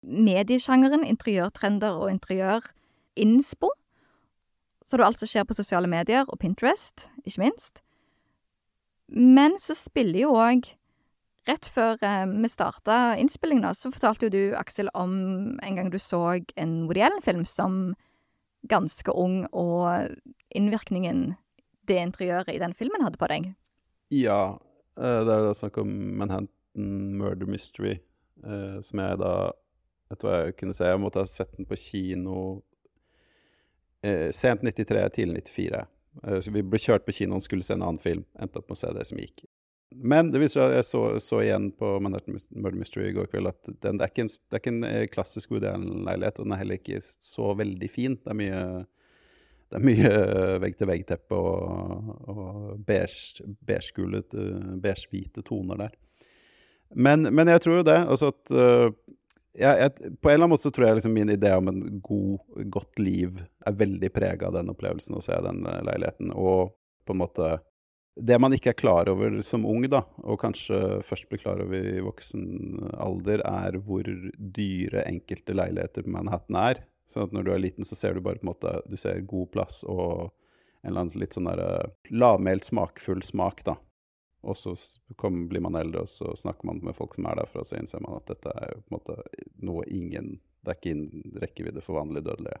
mediesjangeren, 0.00 1.04
interiørtrender 1.04 1.96
og 1.96 2.10
interiørinspo. 2.12 3.72
Så 4.86 4.96
du 4.98 5.04
alt 5.04 5.20
som 5.20 5.30
skjer 5.30 5.46
på 5.46 5.56
sosiale 5.56 5.88
medier 5.90 6.26
og 6.26 6.40
Pinterest, 6.42 7.08
ikke 7.24 7.44
minst. 7.44 7.82
Men 9.10 9.58
så 9.60 9.76
spiller 9.76 10.24
jo 10.24 10.34
òg 10.38 10.70
Rett 11.48 11.64
før 11.72 12.00
eh, 12.04 12.26
vi 12.28 12.48
starta 12.52 13.16
innspillingen, 13.20 13.72
så 13.74 13.92
fortalte 13.92 14.28
jo 14.28 14.32
du, 14.34 14.42
Aksel, 14.58 14.90
om 14.94 15.56
en 15.64 15.76
gang 15.78 15.88
du 15.92 15.98
så 16.02 16.20
en 16.60 16.74
Woody 16.84 17.00
Allen-film 17.06 17.46
som 17.48 17.94
ganske 18.68 19.12
ung, 19.16 19.46
og 19.56 20.12
innvirkningen 20.52 21.30
det 21.88 21.96
interiøret 21.96 22.52
i 22.52 22.60
den 22.60 22.76
filmen 22.76 23.06
hadde 23.06 23.20
på 23.20 23.30
deg? 23.32 23.52
Ja. 24.12 24.58
Eh, 25.00 25.20
det 25.24 25.32
er 25.32 25.46
da 25.46 25.54
snakk 25.56 25.80
om 25.80 25.94
Manhattan 26.20 26.50
Murder 27.16 27.48
Mystery, 27.48 27.96
eh, 28.44 28.76
som 28.84 29.04
jeg 29.04 29.24
da 29.24 29.34
Etter 30.10 30.26
hva 30.26 30.38
jeg 30.40 30.54
kunne 30.58 30.74
se? 30.74 30.88
Jeg 30.90 30.98
måtte 30.98 31.22
ha 31.22 31.28
sett 31.30 31.52
den 31.54 31.68
på 31.70 31.76
kino 31.78 32.64
sent 34.34 34.64
93, 34.66 35.04
tidlig 35.14 35.44
94. 35.46 35.84
Så 36.42 36.50
vi 36.50 36.64
ble 36.66 36.80
kjørt 36.82 37.04
på 37.06 37.14
kinoen, 37.14 37.44
skulle 37.44 37.62
se 37.62 37.76
en 37.76 37.84
annen 37.86 38.00
film. 38.02 38.24
Endte 38.34 38.58
opp 38.58 38.66
med 38.66 38.74
å 38.74 38.80
se 38.80 38.90
det 38.96 39.04
som 39.06 39.20
gikk. 39.22 39.44
Men 39.90 40.30
det 40.30 40.38
viser 40.38 40.60
seg 40.60 40.76
jeg 40.76 40.86
så, 40.86 41.02
så, 41.22 41.40
igjen 41.42 41.70
på 41.74 41.96
Manhattan 42.02 42.38
Murder 42.54 42.78
Mystery 42.78 43.08
i 43.08 43.14
går 43.16 43.26
kveld 43.32 43.50
at 43.50 43.70
den, 43.82 43.98
det, 43.98 44.06
er 44.06 44.22
en, 44.22 44.30
det, 44.30 44.54
er 44.54 44.62
ikke 44.62 44.74
en, 44.76 44.88
klassisk 45.10 45.50
Woody 45.50 45.66
Allen-leilighet, 45.66 46.38
og 46.38 46.46
den 46.46 46.54
er 46.54 46.62
heller 46.62 46.78
ikke 46.78 47.00
så 47.02 47.50
veldig 47.58 47.90
fin. 47.90 48.14
Det 48.22 48.30
er 48.30 48.38
mye 48.38 48.62
det 49.70 49.78
er 49.78 49.86
mye 49.86 50.14
vegg-til-vegg-teppe 50.64 51.36
og, 51.38 52.06
og 52.26 52.78
beige-hvite 52.86 54.80
beige 54.82 55.44
toner 55.46 55.84
der. 55.84 55.92
Men, 56.90 57.28
men, 57.30 57.46
jeg 57.54 57.62
tror 57.62 57.76
jo 57.78 57.86
det. 57.86 57.98
Altså 58.02 58.32
at 58.32 58.50
uh, 58.50 58.90
jeg, 59.54 59.76
jeg, 59.78 60.16
På 60.18 60.30
en 60.30 60.34
eller 60.34 60.44
annen 60.44 60.54
måte 60.56 60.66
så 60.66 60.72
tror 60.74 60.88
jeg 60.88 60.98
liksom 60.98 61.14
min 61.14 61.30
idé 61.30 61.52
om 61.54 61.70
en 61.70 61.84
god, 62.02 62.42
godt 62.74 62.98
liv 62.98 63.38
er 63.66 63.78
veldig 63.78 64.10
prega 64.14 64.48
av 64.48 64.58
den 64.58 64.72
opplevelsen 64.74 65.18
å 65.18 65.22
se 65.22 65.38
den 65.46 65.62
leiligheten. 65.62 66.34
Og 66.34 66.74
på 67.06 67.14
en 67.14 67.22
måte 67.22 67.52
Det 68.16 68.36
man 68.42 68.52
ikke 68.52 68.72
er 68.72 68.78
klar 68.78 69.08
over 69.08 69.38
som 69.46 69.64
ung, 69.68 69.84
da, 69.88 70.02
og 70.26 70.40
kanskje 70.42 70.98
først 71.06 71.28
blir 71.30 71.40
klar 71.42 71.62
over 71.62 71.86
i 71.92 72.00
voksen 72.04 72.90
alder, 72.98 73.44
er 73.46 73.78
hvor 73.86 74.08
dyre 74.36 75.04
enkelte 75.06 75.54
leiligheter 75.56 76.04
på 76.04 76.14
Manhattan 76.16 76.58
er. 76.58 76.82
Sånn 77.10 77.28
at 77.28 77.34
når 77.34 77.46
du 77.46 77.52
er 77.54 77.62
liten, 77.62 77.86
så 77.86 77.98
ser 77.98 78.14
du 78.14 78.22
bare 78.22 78.38
på 78.38 78.46
en 78.46 78.52
måte 78.52 78.74
Du 78.86 78.96
ser 79.00 79.22
god 79.26 79.50
plass 79.54 79.80
og 79.82 80.30
en 80.82 80.90
eller 80.92 81.04
annen 81.04 81.20
litt 81.20 81.36
sånn 81.36 81.48
der 81.50 81.60
uh, 81.60 81.88
lavmælt, 82.10 82.64
smakfull 82.64 83.22
smak, 83.26 83.64
da. 83.66 83.76
Og 84.40 84.56
så 84.56 84.72
kom, 85.20 85.42
blir 85.50 85.60
man 85.60 85.76
eldre, 85.76 86.06
og 86.06 86.08
så 86.08 86.32
snakker 86.36 86.70
man 86.70 86.80
med 86.84 86.96
folk 86.96 87.14
som 87.16 87.26
er 87.28 87.36
derfra, 87.42 87.60
og 87.60 87.68
så 87.68 87.76
innser 87.76 88.00
man 88.00 88.16
at 88.16 88.30
dette 88.30 88.54
er 88.54 88.78
på 88.78 88.86
en 88.86 88.96
måte 88.96 89.16
noe 89.60 89.84
ingen 89.92 90.38
Det 90.60 90.72
er 90.72 90.78
ikke 90.78 90.92
innen 90.92 91.36
rekkevidde 91.40 91.82
for 91.84 91.96
vanlig 91.96 92.24
dødelige. 92.24 92.58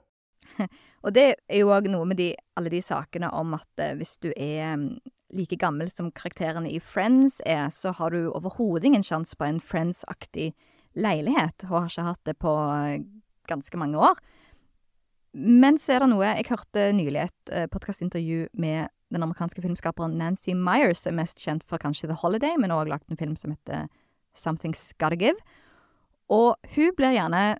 og 1.04 1.14
det 1.16 1.24
er 1.36 1.58
jo 1.60 1.72
òg 1.72 1.88
noe 1.92 2.06
med 2.08 2.16
de, 2.20 2.30
alle 2.56 2.72
de 2.72 2.80
sakene 2.84 3.28
om 3.36 3.56
at 3.56 3.82
uh, 3.82 3.94
hvis 3.96 4.18
du 4.20 4.30
er 4.34 4.74
um, 4.76 4.86
like 5.36 5.56
gammel 5.60 5.90
som 5.90 6.10
karakterene 6.12 6.70
i 6.70 6.80
Friends 6.82 7.40
er, 7.46 7.68
så 7.70 7.92
har 7.96 8.10
du 8.14 8.30
overhodet 8.30 8.88
ingen 8.90 9.04
sjanse 9.06 9.36
på 9.38 9.46
en 9.46 9.60
Friends-aktig 9.60 10.52
leilighet, 10.98 11.66
og 11.68 11.76
har 11.76 11.90
ikke 11.90 12.06
hatt 12.08 12.24
det 12.26 12.36
på 12.42 12.50
uh, 12.50 13.02
ganske 13.50 13.78
mange 13.78 13.98
år. 13.98 14.18
Men 15.32 15.78
så 15.78 15.94
er 15.94 16.02
det 16.02 16.10
noe 16.10 16.26
Jeg 16.26 16.48
hørte 16.50 16.88
nylig 16.96 17.22
et 17.22 17.52
uh, 17.54 17.66
podkastintervju 17.70 18.48
med 18.58 18.90
den 19.10 19.22
amerikanske 19.22 19.62
filmskaperen 19.62 20.18
Nancy 20.18 20.54
Myers, 20.54 21.02
som 21.02 21.14
er 21.14 21.22
mest 21.22 21.42
kjent 21.42 21.66
for 21.66 21.82
kanskje 21.82 22.10
The 22.10 22.18
Holiday, 22.18 22.56
men 22.58 22.70
også 22.70 22.90
lagt 22.90 23.10
en 23.10 23.18
film 23.18 23.36
som 23.38 23.54
heter 23.54 23.88
Something's 24.34 24.90
Gotta 24.98 25.18
Give. 25.18 25.38
Og 26.30 26.54
hun 26.74 26.94
blir 26.96 27.14
gjerne 27.14 27.58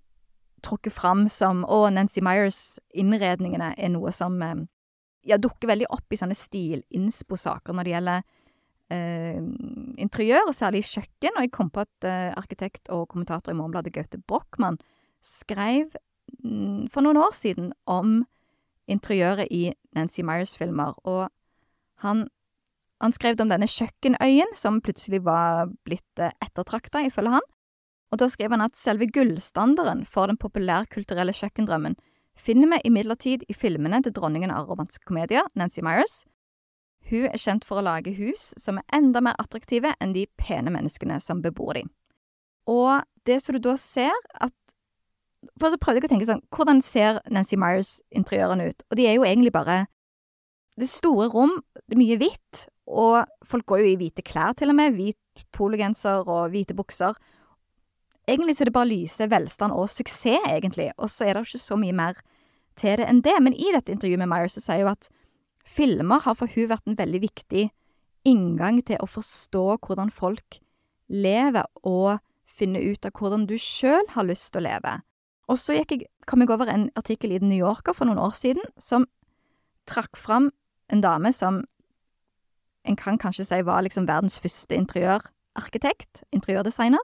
trukket 0.62 0.92
fram 0.92 1.28
som 1.28 1.64
Og 1.64 1.92
Nancy 1.92 2.20
Myers-innredningene 2.22 3.74
er 3.78 3.90
noe 3.90 4.12
som 4.12 4.36
ja, 5.26 5.38
dukker 5.40 5.70
veldig 5.70 5.88
opp 5.92 6.12
i 6.12 6.18
sånne 6.18 6.36
stil-inspo-saker 6.38 7.76
når 7.76 7.86
det 7.86 7.94
gjelder 7.94 8.22
eh, 8.94 9.40
interiør, 10.00 10.48
og 10.48 10.56
særlig 10.56 10.84
kjøkken. 10.88 11.36
Og 11.36 11.46
jeg 11.46 11.52
kom 11.54 11.70
på 11.72 11.84
at 11.84 12.08
eh, 12.08 12.30
arkitekt 12.38 12.90
og 12.94 13.08
kommentator 13.12 13.54
i 13.54 13.58
Morgenbladet, 13.58 13.94
Gaute 13.96 14.20
Brochmann, 14.26 14.80
skrev 15.24 15.92
for 16.92 17.04
noen 17.04 17.18
år 17.20 17.34
siden 17.34 17.72
om 17.90 18.20
interiøret 18.90 19.50
i 19.52 19.72
Nancy 19.94 20.22
Myers-filmer, 20.26 20.94
og 21.04 21.28
han, 22.04 22.24
han 23.02 23.14
skrev 23.14 23.40
om 23.42 23.50
denne 23.50 23.68
kjøkkenøyen, 23.70 24.54
som 24.56 24.80
plutselig 24.84 25.22
var 25.26 25.70
blitt 25.86 26.22
eh, 26.22 26.34
ettertrakta, 26.42 27.04
ifølge 27.06 27.36
han. 27.38 27.50
Og 28.10 28.18
da 28.18 28.26
skriver 28.30 28.56
han 28.56 28.66
at 28.66 28.78
selve 28.78 29.06
gullstandarden 29.12 30.02
for 30.08 30.30
den 30.30 30.40
populærkulturelle 30.40 31.34
kjøkkendrømmen 31.36 31.94
finner 32.40 32.70
vi 32.72 32.80
imidlertid 32.88 33.44
i 33.48 33.56
filmene 33.56 34.00
til 34.04 34.14
dronningen 34.16 34.52
av 34.54 34.68
romantiske 34.70 35.06
komedier, 35.08 35.46
Nancy 35.58 35.82
Myers. 35.84 36.22
Hun 37.10 37.26
er 37.28 37.40
kjent 37.40 37.66
for 37.66 37.80
å 37.80 37.84
lage 37.84 38.14
hus 38.18 38.50
som 38.60 38.78
er 38.78 38.96
enda 38.96 39.22
mer 39.24 39.38
attraktive 39.42 39.94
enn 40.00 40.14
de 40.14 40.26
pene 40.40 40.72
menneskene 40.72 41.18
som 41.22 41.42
bebor 41.42 41.74
dem. 41.78 41.90
Og 42.70 43.02
det 43.26 43.40
som 43.42 43.56
du 43.56 43.62
da 43.64 43.76
ser 43.80 44.14
at 44.40 44.54
For 45.58 45.72
så 45.72 45.78
prøvde 45.80 46.02
jeg 46.02 46.04
å 46.04 46.12
tenke 46.12 46.26
sånn 46.28 46.42
Hvordan 46.52 46.82
ser 46.84 47.22
Nancy 47.32 47.56
Myers-interiørene 47.56 48.66
ut? 48.68 48.82
Og 48.90 48.98
de 48.98 49.06
er 49.08 49.14
jo 49.16 49.24
egentlig 49.24 49.52
bare 49.54 49.86
Det 50.76 50.84
er 50.84 50.92
store 50.92 51.30
rom, 51.32 51.54
det 51.88 51.96
er 51.96 52.00
mye 52.00 52.18
hvitt, 52.20 52.66
og 52.86 53.24
folk 53.44 53.66
går 53.68 53.82
jo 53.82 53.88
i 53.90 53.96
hvite 54.00 54.24
klær 54.24 54.54
til 54.56 54.72
og 54.72 54.76
med. 54.78 54.94
Hvit 54.96 55.44
pologenser 55.52 56.24
og 56.24 56.52
hvite 56.54 56.76
bukser. 56.76 57.16
Egentlig 58.28 58.56
så 58.56 58.64
er 58.64 58.70
det 58.70 58.76
bare 58.76 58.90
lyse 58.90 59.30
velstand 59.30 59.72
og 59.72 59.90
suksess, 59.90 60.44
egentlig, 60.48 60.90
og 60.98 61.10
så 61.10 61.24
er 61.24 61.34
det 61.34 61.42
jo 61.42 61.50
ikke 61.50 61.66
så 61.66 61.78
mye 61.80 61.96
mer 61.96 62.20
til 62.78 63.00
det 63.00 63.08
enn 63.08 63.22
det. 63.24 63.36
Men 63.42 63.56
i 63.56 63.72
dette 63.74 63.92
intervjuet 63.92 64.20
med 64.20 64.30
Myers 64.30 64.56
så 64.58 64.64
sier 64.64 64.84
hun 64.84 64.94
at 64.94 65.10
filmer 65.66 66.22
har 66.24 66.36
for 66.38 66.50
hun 66.54 66.68
vært 66.70 66.88
en 66.88 66.98
veldig 66.98 67.22
viktig 67.24 67.68
inngang 68.28 68.82
til 68.84 69.00
å 69.00 69.08
forstå 69.08 69.64
hvordan 69.86 70.12
folk 70.12 70.60
lever, 71.10 71.66
og 71.82 72.20
finne 72.46 72.82
ut 72.82 73.06
av 73.06 73.14
hvordan 73.16 73.46
du 73.48 73.56
sjøl 73.58 74.04
har 74.14 74.26
lyst 74.28 74.52
til 74.52 74.62
å 74.62 74.68
leve. 74.68 74.98
Og 75.50 75.58
så 75.58 75.74
jeg, 75.74 76.04
kom 76.28 76.44
jeg 76.44 76.52
over 76.52 76.70
en 76.70 76.90
artikkel 76.98 77.32
i 77.32 77.40
The 77.40 77.48
New 77.48 77.58
Yorker 77.58 77.96
for 77.96 78.06
noen 78.06 78.20
år 78.22 78.36
siden 78.36 78.62
som 78.78 79.08
trakk 79.90 80.18
fram 80.18 80.50
en 80.92 81.02
dame 81.02 81.32
som 81.34 81.64
en 82.86 82.96
kan 82.96 83.18
kanskje 83.20 83.46
si 83.48 83.58
var 83.66 83.82
liksom 83.84 84.06
verdens 84.08 84.38
første 84.40 84.76
interiørarkitekt, 84.76 86.22
interiørdesigner. 86.32 87.02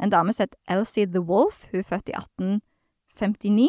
En 0.00 0.12
dame 0.12 0.32
som 0.32 0.46
het 0.46 0.56
Elsie 0.70 1.06
The 1.06 1.22
Wolf, 1.28 1.64
hun 1.70 1.82
er 1.82 1.88
født 1.88 2.08
i 2.08 2.16
1859. 2.16 3.68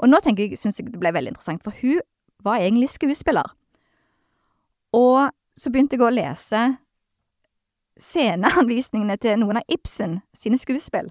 Og 0.00 0.08
nå 0.08 0.20
tenker 0.24 0.48
jeg, 0.48 0.58
syns 0.58 0.80
jeg 0.80 0.90
det 0.90 1.00
ble 1.00 1.12
veldig 1.14 1.34
interessant, 1.34 1.62
for 1.64 1.76
hun 1.82 2.00
var 2.42 2.62
egentlig 2.62 2.90
skuespiller. 2.90 3.52
Og 4.96 5.30
så 5.56 5.70
begynte 5.70 5.98
jeg 5.98 6.06
å 6.06 6.14
lese 6.14 6.62
sceneanvisningene 8.00 9.18
til 9.20 9.38
noen 9.42 9.60
av 9.60 9.72
Ibsen 9.72 10.20
sine 10.36 10.58
skuespill. 10.58 11.10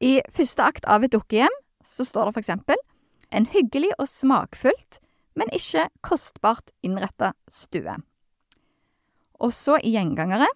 I 0.00 0.20
første 0.32 0.64
akt 0.64 0.86
av 0.88 1.04
Et 1.04 1.12
dukkehjem 1.12 1.56
så 1.84 2.06
står 2.06 2.28
det 2.28 2.36
for 2.36 2.44
eksempel 2.44 2.80
en 3.34 3.46
hyggelig 3.50 3.90
og 3.98 4.08
smakfullt, 4.08 5.00
men 5.38 5.52
ikke 5.54 5.88
kostbart 6.06 6.72
innretta 6.86 7.32
stue. 7.50 7.98
Og 9.40 9.52
så 9.56 9.78
i 9.82 9.94
Gjengangere 9.94 10.48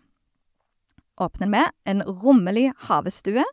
åpner 1.20 1.50
med 1.50 1.70
en 1.84 2.02
rommelig 2.02 2.72
havestue. 2.88 3.44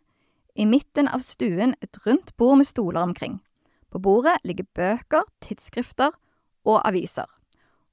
I 0.56 0.66
midten 0.68 1.08
av 1.08 1.24
stuen 1.24 1.76
et 1.82 1.98
rundt 2.06 2.34
bord 2.38 2.58
med 2.60 2.68
stoler 2.68 3.02
omkring. 3.02 3.40
På 3.92 4.00
bordet 4.00 4.38
ligger 4.44 4.68
bøker, 4.76 5.28
tidsskrifter 5.44 6.12
og 6.68 6.82
aviser. 6.88 7.28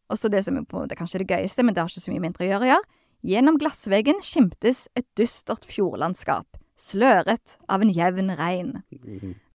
Og 0.09 0.19
så 0.19 0.31
det 0.33 0.45
som 0.47 0.57
er 0.57 0.67
på 0.67 0.79
en 0.79 0.87
måte 0.87 0.97
kanskje 0.99 1.23
det 1.23 1.29
gøyeste, 1.31 1.63
men 1.63 1.75
det 1.75 1.83
har 1.83 1.91
ikke 1.91 2.05
så 2.07 2.13
mye 2.15 2.23
med 2.23 2.33
interiør 2.33 2.65
å 2.65 2.71
gjøre. 2.71 2.89
Gjennom 3.29 3.59
glassveggen 3.59 4.23
skimtes 4.23 4.87
et 4.97 5.07
dystert 5.19 5.67
fjordlandskap, 5.67 6.47
sløret 6.79 7.57
av 7.69 7.83
en 7.83 7.93
jevn 7.93 8.31
regn. 8.39 8.77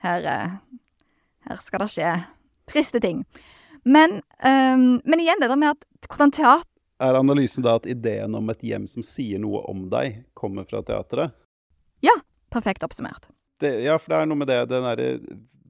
Her, 0.04 0.28
eh, 0.28 0.56
her 1.48 1.64
skal 1.64 1.86
det 1.86 1.92
skje 1.94 2.12
triste 2.68 3.00
ting. 3.00 3.24
Men, 3.84 4.22
um, 4.44 5.02
men 5.04 5.20
igjen 5.20 5.42
det 5.42 5.50
der 5.52 5.60
med 5.60 5.76
at 5.76 6.08
hvordan 6.08 6.32
teater 6.32 6.70
Er 7.04 7.18
analysen 7.20 7.66
da 7.66 7.76
at 7.80 7.88
ideen 7.90 8.36
om 8.38 8.52
et 8.54 8.62
hjem 8.64 8.86
som 8.88 9.04
sier 9.04 9.42
noe 9.42 9.64
om 9.68 9.88
deg, 9.92 10.22
kommer 10.38 10.68
fra 10.70 10.80
teatret? 10.86 11.34
Ja, 12.04 12.16
perfekt 12.54 12.86
oppsummert. 12.86 13.28
Det, 13.60 13.74
ja, 13.84 13.98
for 14.00 14.14
det 14.14 14.22
er 14.22 14.30
noe 14.30 14.40
med 14.40 14.50
det, 14.52 14.62
derre 14.72 15.10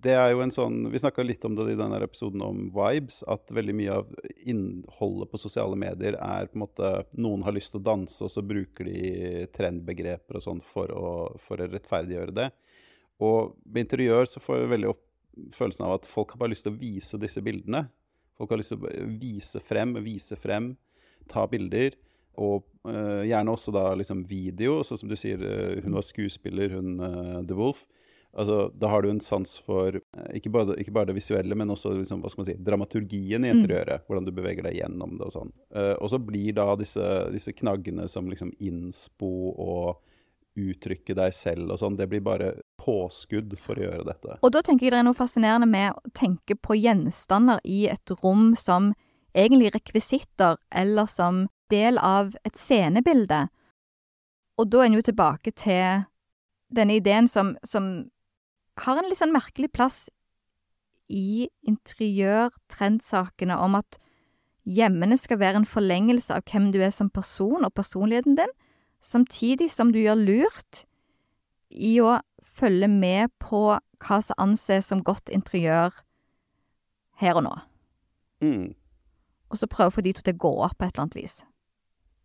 det 0.03 0.13
er 0.17 0.33
jo 0.33 0.41
en 0.43 0.51
sånn 0.51 0.89
Vi 0.91 0.99
snakka 0.99 1.23
litt 1.23 1.45
om 1.47 1.55
det 1.55 1.69
i 1.71 1.79
denne 1.79 1.99
episoden 2.03 2.43
om 2.43 2.65
vibes, 2.75 3.21
at 3.29 3.51
veldig 3.55 3.75
mye 3.77 3.97
av 4.01 4.11
innholdet 4.49 5.31
på 5.31 5.39
sosiale 5.39 5.77
medier 5.79 6.17
er 6.19 6.49
på 6.49 6.57
en 6.57 6.65
måte 6.65 6.91
Noen 7.15 7.45
har 7.47 7.55
lyst 7.55 7.73
til 7.73 7.81
å 7.81 7.87
danse, 7.87 8.19
og 8.25 8.31
så 8.31 8.43
bruker 8.45 8.89
de 8.89 9.47
trendbegreper 9.55 10.39
og 10.39 10.45
sånn 10.45 10.63
for, 10.65 10.91
for, 11.41 11.63
å 11.63 11.69
rettferdiggjøre 11.71 12.35
det. 12.35 12.49
Og 13.23 13.55
med 13.63 13.85
interiør 13.85 14.27
så 14.29 14.43
får 14.43 14.63
jeg 14.63 14.73
veldig 14.73 14.91
opp 14.91 15.03
følelsen 15.55 15.87
av 15.87 15.97
at 15.97 16.09
folk 16.09 16.33
har 16.33 16.43
bare 16.43 16.53
lyst 16.53 16.67
til 16.67 16.75
å 16.75 16.81
vise 16.81 17.19
disse 17.21 17.41
bildene. 17.45 17.85
Folk 18.37 18.51
har 18.51 18.59
lyst 18.59 18.75
til 18.75 18.83
å 18.83 19.07
vise 19.21 19.61
frem, 19.63 19.95
vise 20.03 20.37
frem, 20.39 20.73
ta 21.31 21.47
bilder. 21.49 21.97
Og 22.41 22.63
uh, 22.87 23.21
gjerne 23.27 23.53
også 23.53 23.73
da 23.75 23.89
liksom 23.97 24.23
video, 24.29 24.81
sånn 24.85 25.03
som 25.03 25.11
du 25.11 25.17
sier, 25.19 25.41
uh, 25.41 25.81
hun 25.83 25.97
var 25.97 26.05
skuespiller, 26.05 26.73
hun 26.77 26.95
uh, 27.01 27.41
The 27.45 27.57
Wolf. 27.57 27.85
Altså, 28.33 28.71
da 28.73 28.89
har 28.89 29.03
du 29.05 29.11
en 29.11 29.21
sans 29.21 29.51
for 29.61 29.99
ikke 30.33 30.49
bare, 30.49 30.73
ikke 30.81 30.93
bare 30.95 31.11
det 31.11 31.19
visuelle, 31.19 31.53
men 31.53 31.69
også 31.69 31.91
liksom, 31.99 32.23
si, 32.41 32.55
dramaturgien 32.57 33.45
i 33.45 33.51
mm. 33.51 33.59
interiøret. 33.59 34.01
Mm. 34.01 34.07
Hvordan 34.07 34.25
du 34.25 34.31
beveger 34.33 34.65
deg 34.65 34.79
gjennom 34.79 35.19
det 35.19 35.27
og 35.27 35.35
sånn. 35.35 35.51
Og 36.01 36.09
så 36.09 36.17
blir 36.17 36.55
da 36.57 36.65
disse, 36.79 37.11
disse, 37.29 37.53
knaggene 37.53 38.07
som 38.09 38.25
liksom 38.31 38.49
innspo 38.57 39.29
og 39.53 40.01
uttrykke 40.57 41.15
deg 41.17 41.33
selv 41.33 41.73
og 41.73 41.79
sånn, 41.81 41.95
det 41.97 42.07
blir 42.09 42.23
bare 42.25 42.51
påskudd 42.81 43.55
for 43.61 43.77
å 43.77 43.87
gjøre 43.87 44.05
dette. 44.09 44.37
Og 44.41 44.53
da 44.53 44.61
tenker 44.65 44.87
jeg 44.87 44.95
det 44.95 45.01
er 45.01 45.07
noe 45.07 45.17
fascinerende 45.17 45.69
med 45.69 45.93
å 45.93 46.13
tenke 46.17 46.57
på 46.57 46.77
gjenstander 46.77 47.61
i 47.65 47.85
et 47.93 48.17
rom 48.21 48.51
som 48.59 48.95
egentlig 49.35 49.73
rekvisitter, 49.75 50.57
eller 50.71 51.05
som 51.09 51.47
del 51.71 51.97
av 51.97 52.35
et 52.45 52.57
scenebilde. 52.57 53.47
Og 54.57 54.69
da 54.69 54.83
er 54.83 54.91
en 54.91 54.97
jo 54.99 55.05
tilbake 55.05 55.51
til 55.57 56.03
denne 56.73 56.97
ideen 56.99 57.27
som, 57.29 57.55
som 57.65 58.09
har 58.83 58.97
en 58.97 59.09
litt 59.09 59.21
sånn 59.21 59.33
merkelig 59.33 59.71
plass 59.73 60.09
i 61.13 61.49
interiør-trendsakene 61.67 63.57
om 63.59 63.75
at 63.77 63.99
hjemmene 64.63 65.17
skal 65.19 65.41
være 65.41 65.61
en 65.61 65.69
forlengelse 65.69 66.33
av 66.33 66.45
hvem 66.49 66.71
du 66.73 66.79
er 66.81 66.93
som 66.95 67.09
person 67.11 67.65
og 67.65 67.73
personligheten 67.75 68.37
din, 68.39 68.53
samtidig 69.03 69.69
som 69.71 69.91
du 69.91 69.99
gjør 69.99 70.21
lurt 70.21 70.85
i 71.69 71.97
å 72.01 72.19
følge 72.43 72.87
med 72.87 73.33
på 73.43 73.75
hva 74.03 74.21
som 74.21 74.39
anses 74.41 74.87
som 74.89 75.03
godt 75.03 75.29
interiør 75.33 75.91
her 77.21 77.39
og 77.39 77.45
nå. 77.47 77.55
Mm. 78.43 78.73
Og 79.53 79.59
så 79.61 79.69
prøve 79.69 79.91
å 79.91 79.97
få 79.99 80.03
de 80.05 80.15
to 80.17 80.23
til 80.25 80.33
å 80.33 80.43
gå 80.47 80.53
opp 80.65 80.79
på 80.79 80.87
et 80.87 80.95
eller 80.95 81.05
annet 81.05 81.19
vis. 81.21 81.41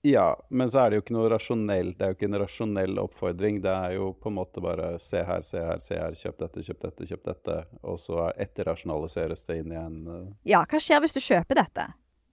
Ja, 0.06 0.28
men 0.48 0.70
så 0.70 0.78
er 0.80 0.90
det 0.90 0.98
jo 0.98 1.02
ikke 1.02 1.14
noe 1.16 1.30
rasjonell 1.32 1.88
Det 1.96 2.04
er 2.04 2.12
jo 2.12 2.16
ikke 2.16 2.28
en 2.28 2.38
rasjonell 2.38 3.00
oppfordring. 3.02 3.58
Det 3.64 3.72
er 3.74 3.96
jo 3.96 4.12
på 4.14 4.30
en 4.30 4.36
måte 4.38 4.62
bare 4.62 4.92
se 5.02 5.24
her, 5.26 5.42
se 5.44 5.60
her, 5.60 5.82
se 5.82 5.98
her, 5.98 6.14
kjøp 6.16 6.38
dette, 6.44 6.62
kjøp 6.64 6.84
dette, 6.86 7.08
kjøp 7.10 7.24
dette. 7.26 7.56
Og 7.82 7.98
så 8.00 8.28
etterrasjonaliseres 8.46 9.44
det 9.48 9.58
inn 9.60 9.74
igjen. 9.74 9.98
Uh... 10.06 10.24
Ja, 10.48 10.62
hva 10.70 10.80
skjer 10.82 11.02
hvis 11.04 11.16
du 11.18 11.20
kjøper 11.20 11.60
dette? 11.60 11.88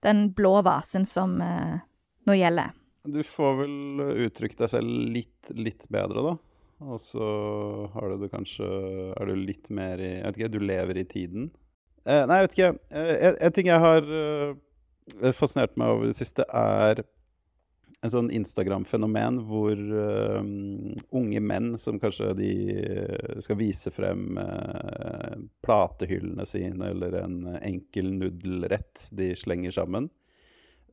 Den 0.06 0.28
blå 0.36 0.60
vasen 0.62 1.06
som 1.08 1.40
eh, 1.42 1.78
nå 2.28 2.36
gjelder. 2.38 2.72
Du 3.06 3.20
får 3.26 3.58
vel 3.60 3.76
uttrykt 4.26 4.60
deg 4.62 4.70
selv 4.70 5.10
litt, 5.16 5.50
litt 5.54 5.88
bedre, 5.92 6.22
da. 6.22 6.36
Og 6.86 7.00
så 7.00 7.26
har 7.94 8.12
du 8.12 8.18
det 8.20 8.28
kanskje 8.28 8.66
Er 9.16 9.30
du 9.30 9.38
litt 9.40 9.70
mer 9.72 9.96
i 9.96 10.10
Jeg 10.10 10.26
vet 10.26 10.36
ikke, 10.36 10.50
du 10.52 10.58
lever 10.60 10.98
i 11.00 11.06
tiden? 11.08 11.46
Eh, 12.06 12.22
nei, 12.28 12.36
jeg 12.38 12.46
vet 12.46 12.56
ikke. 12.56 12.68
Eh, 12.94 13.38
en 13.48 13.54
ting 13.56 13.70
jeg 13.70 13.82
har 13.82 14.04
uh, 14.06 14.52
fascinert 15.36 15.76
meg 15.78 15.92
over 15.94 16.10
det 16.10 16.18
siste, 16.18 16.46
er 16.50 17.04
en 18.04 18.12
sånn 18.12 18.28
Instagram-fenomen 18.34 19.40
hvor 19.48 19.78
uh, 19.78 20.42
unge 21.16 21.40
menn 21.42 21.74
som 21.80 22.00
kanskje 22.02 22.32
de 22.38 22.50
skal 23.42 23.58
vise 23.60 23.92
frem 23.94 24.36
uh, 24.38 25.32
platehyllene 25.64 26.46
sine 26.48 26.92
eller 26.92 27.18
en 27.22 27.40
enkel 27.56 28.12
nudelrett 28.18 29.08
de 29.16 29.32
slenger 29.38 29.74
sammen. 29.78 30.10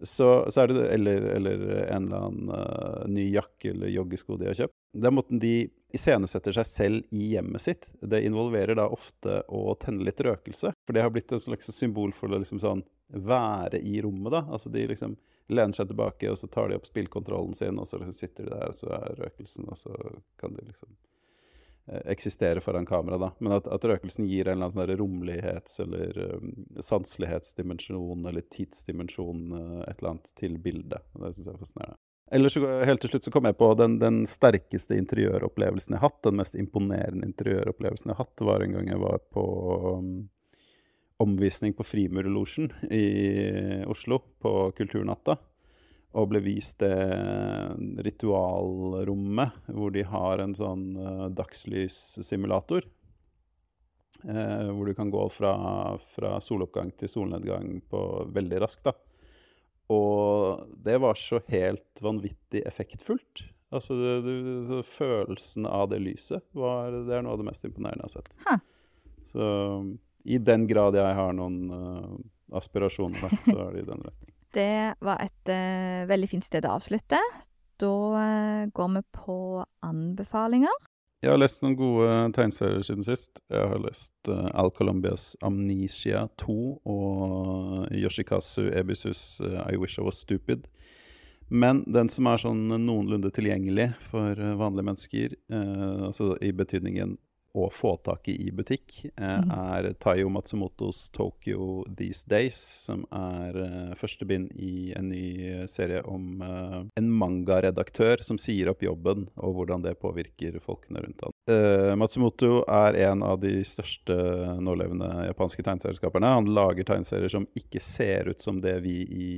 Så, 0.03 0.49
så 0.51 0.63
er 0.63 0.71
det, 0.71 0.87
eller, 0.97 1.27
eller, 1.37 1.61
en 1.85 2.07
eller 2.07 2.25
annen 2.27 2.49
uh, 2.51 3.03
ny 3.07 3.29
jakke 3.35 3.71
eller 3.71 3.93
joggesko 3.93 4.39
de 4.39 4.49
har 4.49 4.57
kjøpt. 4.63 4.75
Det 4.93 5.09
er 5.09 5.15
måten 5.15 5.43
de 5.43 5.53
iscenesetter 5.93 6.55
seg 6.57 6.65
selv 6.65 7.13
i 7.13 7.33
hjemmet 7.35 7.61
sitt, 7.61 7.91
det 8.01 8.23
involverer 8.25 8.75
da 8.79 8.87
ofte 8.89 9.43
å 9.47 9.75
tenne 9.79 10.05
litt 10.07 10.21
røkelse. 10.25 10.73
For 10.85 10.95
det 10.95 11.03
har 11.05 11.13
blitt 11.13 11.31
en 11.31 11.41
slags 11.43 11.69
symbol 11.69 12.13
for 12.17 12.33
å 12.33 12.39
liksom 12.41 12.61
sånn 12.63 12.81
være 13.13 13.77
i 13.79 13.99
rommet, 14.01 14.31
da. 14.33 14.41
Altså 14.49 14.71
de 14.73 14.87
liksom 14.89 15.15
lener 15.53 15.75
seg 15.75 15.91
tilbake, 15.91 16.31
og 16.31 16.39
så 16.39 16.47
tar 16.49 16.69
de 16.69 16.79
opp 16.79 16.87
spillkontrollen 16.87 17.53
sin, 17.53 17.79
og 17.79 17.87
så 17.87 17.99
liksom 18.01 18.15
sitter 18.17 18.47
de 18.47 18.55
der, 18.55 18.71
og 18.71 18.77
så 18.77 18.89
er 18.95 19.19
røkelsen, 19.19 19.67
og 19.69 19.77
så 19.77 19.97
kan 20.41 20.55
de 20.55 20.65
liksom 20.65 20.95
eh, 21.91 22.01
eksistere 22.15 22.63
foran 22.63 22.87
kamera, 22.89 23.19
da. 23.21 23.29
Men 23.37 23.57
at, 23.59 23.67
at, 23.67 23.85
røkelsen 23.85 24.25
gir 24.25 24.47
en 24.47 24.57
eller 24.57 24.71
annen 24.71 24.77
sånn 24.79 24.97
rommelighets- 25.03 25.77
eller 25.83 26.23
um, 26.39 26.55
sanselighetsdimensjon 26.79 28.25
eller 28.31 28.47
tidsdimensjon, 28.55 29.45
uh, 29.51 29.83
et 29.83 29.99
eller 29.99 30.15
annet, 30.15 30.33
til 30.39 30.57
bildet. 30.57 31.05
Det 31.13 31.35
syns 31.35 31.45
jeg 31.45 31.53
er 31.53 31.61
fascinerende. 31.61 32.01
Ellers, 32.31 32.55
helt 32.55 33.01
til 33.03 33.11
slutt, 33.11 33.25
så 33.27 33.31
kom 33.33 33.45
jeg 33.45 33.57
på 33.59 33.67
den, 33.77 33.97
den 34.01 34.23
sterkeste 34.29 34.95
interiøropplevelsen 34.97 35.93
jeg 35.93 36.01
har 36.01 36.09
hatt. 36.09 36.21
Den 36.25 36.39
mest 36.39 36.55
imponerende 36.57 37.27
interiøropplevelsen 37.27 38.09
jeg 38.09 38.17
har 38.17 38.25
hatt, 38.25 38.45
var 38.47 38.63
en 38.63 38.77
gang 38.77 38.89
jeg 38.89 39.01
var 39.01 39.19
på 39.33 39.43
um, 39.99 40.13
omvisning 41.21 41.75
på 41.77 41.85
Frimurlosjen 41.85 42.71
i 42.89 43.05
Oslo 43.91 44.21
på 44.41 44.71
Kulturnatta. 44.77 45.37
Og 46.13 46.29
ble 46.29 46.43
vist 46.45 46.81
det 46.83 46.93
ritualrommet 48.05 49.69
hvor 49.73 49.93
de 49.93 50.03
har 50.05 50.43
en 50.43 50.53
sånn 50.57 50.89
uh, 50.97 51.29
dagslyssimulator. 51.33 52.85
Uh, 54.23 54.69
hvor 54.71 54.87
du 54.87 54.93
kan 54.97 55.09
gå 55.11 55.23
fra, 55.33 55.55
fra, 56.15 56.37
soloppgang 56.41 56.93
til 56.97 57.11
solnedgang 57.11 57.81
på 57.89 58.03
veldig 58.33 58.61
raskt. 58.63 58.87
da. 58.87 58.93
Og 59.91 60.63
det 60.85 60.95
var 61.03 61.17
så 61.19 61.41
helt 61.51 62.01
vanvittig 62.01 62.63
effektfullt. 62.67 63.43
Altså, 63.73 63.97
det, 63.97 64.33
det, 64.69 64.83
følelsen 64.85 65.65
av 65.65 65.89
det 65.91 65.99
lyset 66.03 66.43
var, 66.55 66.93
det 66.93 67.17
er 67.17 67.25
noe 67.25 67.33
av 67.33 67.41
det 67.41 67.47
mest 67.47 67.65
imponerende 67.67 68.05
jeg 68.05 68.11
har 68.11 68.15
sett. 68.19 68.29
Huh. 68.45 68.61
Så 69.25 69.47
i 70.23 70.37
den 70.37 70.67
grad 70.69 70.95
jeg 70.97 71.17
har 71.17 71.33
noen 71.35 71.57
uh, 71.73 72.13
aspirasjoner, 72.55 73.23
da, 73.23 73.41
så 73.43 73.55
er 73.65 73.73
det 73.73 73.83
i 73.83 73.89
den 73.89 74.05
retning. 74.05 74.29
Det 74.53 74.93
var 75.01 75.23
et 75.23 75.49
uh, 75.49 76.05
veldig 76.05 76.27
fint 76.29 76.45
sted 76.45 76.67
å 76.69 76.75
avslutte. 76.77 77.17
Da 77.81 77.93
uh, 78.13 78.69
går 78.69 78.91
vi 78.93 79.01
på 79.17 79.37
anbefalinger. 79.81 80.75
Jeg 81.23 81.31
har 81.31 81.39
lest 81.39 81.61
noen 81.63 81.77
gode 81.79 82.07
tegneserier 82.35 82.83
siden 82.83 83.05
sist. 83.07 83.39
Jeg 83.47 83.69
har 83.71 83.79
lest 83.79 84.27
uh, 84.27 84.49
Al 84.59 84.73
Colombias 84.75 85.29
Amnesia 85.39 86.25
2 86.41 86.55
og 86.83 87.93
Yoshikazu 87.95 88.65
Ebisus 88.75 89.39
I 89.39 89.79
Wish 89.79 90.01
I 90.01 90.03
Was 90.03 90.19
Stupid. 90.25 90.67
Men 91.47 91.79
den 91.87 92.11
som 92.11 92.27
er 92.27 92.43
sånn 92.43 92.65
noenlunde 92.67 93.31
tilgjengelig 93.31 93.93
for 94.03 94.35
vanlige 94.59 94.87
mennesker, 94.87 95.35
altså 95.51 96.31
i 96.41 96.49
betydningen 96.55 97.17
å 97.53 97.69
få 97.71 97.95
tak 98.03 98.27
i 98.31 98.35
i 98.47 98.51
butikk, 98.51 99.05
eh, 99.15 99.39
mhm. 99.39 99.51
er 99.51 99.93
Tayo 100.01 100.29
Matsumotos 100.29 101.09
'Tokyo 101.13 101.85
These 101.97 102.25
Days', 102.29 102.61
som 102.85 103.05
er 103.11 103.57
eh, 103.63 103.93
første 103.95 104.25
bind 104.25 104.51
i 104.55 104.93
en 104.97 105.09
ny 105.09 105.67
serie 105.69 106.01
om 106.03 106.41
eh, 106.41 106.79
en 106.99 107.11
mangaredaktør 107.11 108.23
som 108.25 108.39
sier 108.41 108.71
opp 108.71 108.83
jobben, 108.83 109.27
og 109.37 109.57
hvordan 109.57 109.85
det 109.85 109.99
påvirker 110.01 110.59
folkene 110.63 111.03
rundt 111.03 111.21
ham. 111.21 111.35
Eh, 111.49 111.93
Matsumoto 111.99 112.63
er 112.67 112.97
en 113.09 113.23
av 113.23 113.39
de 113.43 113.59
største 113.67 114.15
nålevende 114.63 115.09
japanske 115.27 115.63
tegneserieskaperne. 115.65 116.33
Han 116.39 116.49
lager 116.55 116.87
tegneserier 116.87 117.31
som 117.31 117.47
ikke 117.59 117.81
ser 117.83 118.31
ut 118.31 118.41
som 118.41 118.61
det 118.63 118.79
vi 118.85 119.01
i 119.03 119.29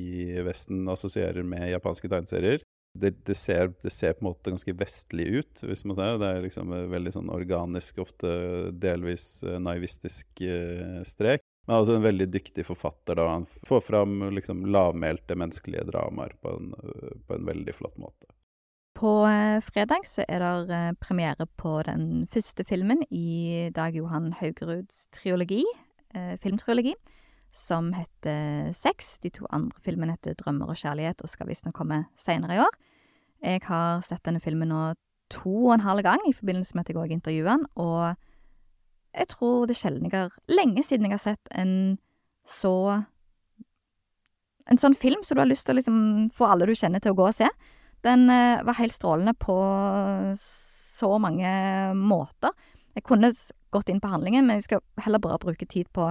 Vesten 0.45 0.88
assosierer 0.91 1.43
med 1.43 1.71
japanske 1.73 2.10
tegneserier 2.12 2.63
det, 2.95 3.12
det, 3.27 3.36
ser, 3.36 3.73
det, 3.84 3.91
ser, 3.91 4.13
på 4.15 4.23
en 4.23 4.29
måte 4.29 4.53
ganske 4.53 4.75
vestlig 4.79 5.25
ut, 5.39 5.63
hvis 5.67 5.84
man 5.88 5.97
ser 5.97 6.19
det. 6.21 6.29
er 6.29 6.45
liksom 6.45 6.71
veldig 6.91 7.13
sånn 7.15 7.31
organisk, 7.34 7.99
ofte 8.03 8.31
delvis 8.71 9.27
uh, 9.43 9.58
naivistisk 9.60 10.43
uh, 10.47 11.01
strek. 11.08 11.43
Men 11.65 11.81
også 11.81 11.97
en 11.97 12.05
veldig 12.05 12.29
dyktig 12.31 12.65
forfatter. 12.67 13.17
da 13.17 13.27
Han 13.34 13.47
får 13.67 13.84
fram 13.88 14.19
liksom, 14.36 14.63
lavmælte 14.69 15.38
menneskelige 15.38 15.88
dramaer 15.89 16.36
på, 16.41 16.53
en, 16.55 16.73
på, 17.25 17.36
en 17.36 17.47
veldig 17.47 17.73
flott 17.73 17.97
måte. 17.97 18.29
På 18.95 19.25
fredag 19.65 20.05
så 20.08 20.23
er 20.29 20.45
det 20.69 20.84
premiere 21.03 21.49
på 21.60 21.79
den 21.84 22.29
første 22.31 22.63
filmen 22.69 23.01
i 23.10 23.71
Dag 23.75 23.97
Johan 23.97 24.29
Haugeruds 24.38 25.08
triologi, 25.12 25.65
filmtriologi, 26.13 26.93
som 27.55 27.93
heter 27.95 28.73
Sex. 28.75 29.17
De 29.23 29.31
to 29.31 29.47
andre 29.55 29.79
filmene 29.83 30.17
heter 30.17 30.35
Drømmer 30.39 30.73
og 30.73 30.79
kjærlighet 30.79 31.23
og 31.23 31.31
skal 31.31 31.47
visstnok 31.47 31.75
komme 31.77 32.03
seinere 32.19 32.57
i 32.57 32.61
år. 32.63 32.77
Jeg 33.45 33.63
har 33.67 34.03
sett 34.03 34.23
denne 34.27 34.43
filmen 34.43 34.71
nå 34.71 34.81
to 35.31 35.53
og 35.69 35.75
en 35.77 35.85
halv 35.85 36.03
gang 36.05 36.21
i 36.27 36.35
forbindelse 36.35 36.75
med 36.75 36.85
at 36.85 36.91
jeg 36.91 36.99
òg 37.01 37.13
intervjuer 37.15 37.47
den, 37.49 37.65
og 37.81 38.15
jeg 39.15 39.29
tror 39.31 39.65
det 39.65 39.75
er 39.75 39.79
sjelden 39.79 40.09
jeg 40.09 40.19
har 40.19 40.33
Lenge 40.51 40.83
siden 40.83 41.07
jeg 41.07 41.15
har 41.15 41.23
sett 41.23 41.51
en 41.55 41.97
så 42.45 43.05
En 44.69 44.81
sånn 44.81 44.97
film 44.97 45.23
som 45.23 45.37
du 45.37 45.41
har 45.43 45.49
lyst 45.49 45.67
til 45.67 45.75
å 45.75 45.79
liksom 45.79 45.97
få 46.33 46.49
alle 46.49 46.65
du 46.65 46.73
kjenner 46.73 47.01
til 47.01 47.13
å 47.13 47.17
gå 47.19 47.27
og 47.29 47.35
se. 47.37 47.45
Den 48.01 48.23
eh, 48.33 48.63
var 48.65 48.79
helt 48.79 48.95
strålende 48.95 49.35
på 49.37 49.53
så 50.41 51.09
mange 51.21 51.51
måter. 51.93 52.49
Jeg 52.97 53.05
kunne 53.05 53.29
gått 53.69 53.91
inn 53.93 54.01
på 54.01 54.09
handlingen, 54.09 54.47
men 54.47 54.57
jeg 54.57 54.65
skal 54.65 54.81
heller 55.05 55.21
bare 55.21 55.37
bruke 55.43 55.67
tid 55.69 55.85
på 55.93 56.07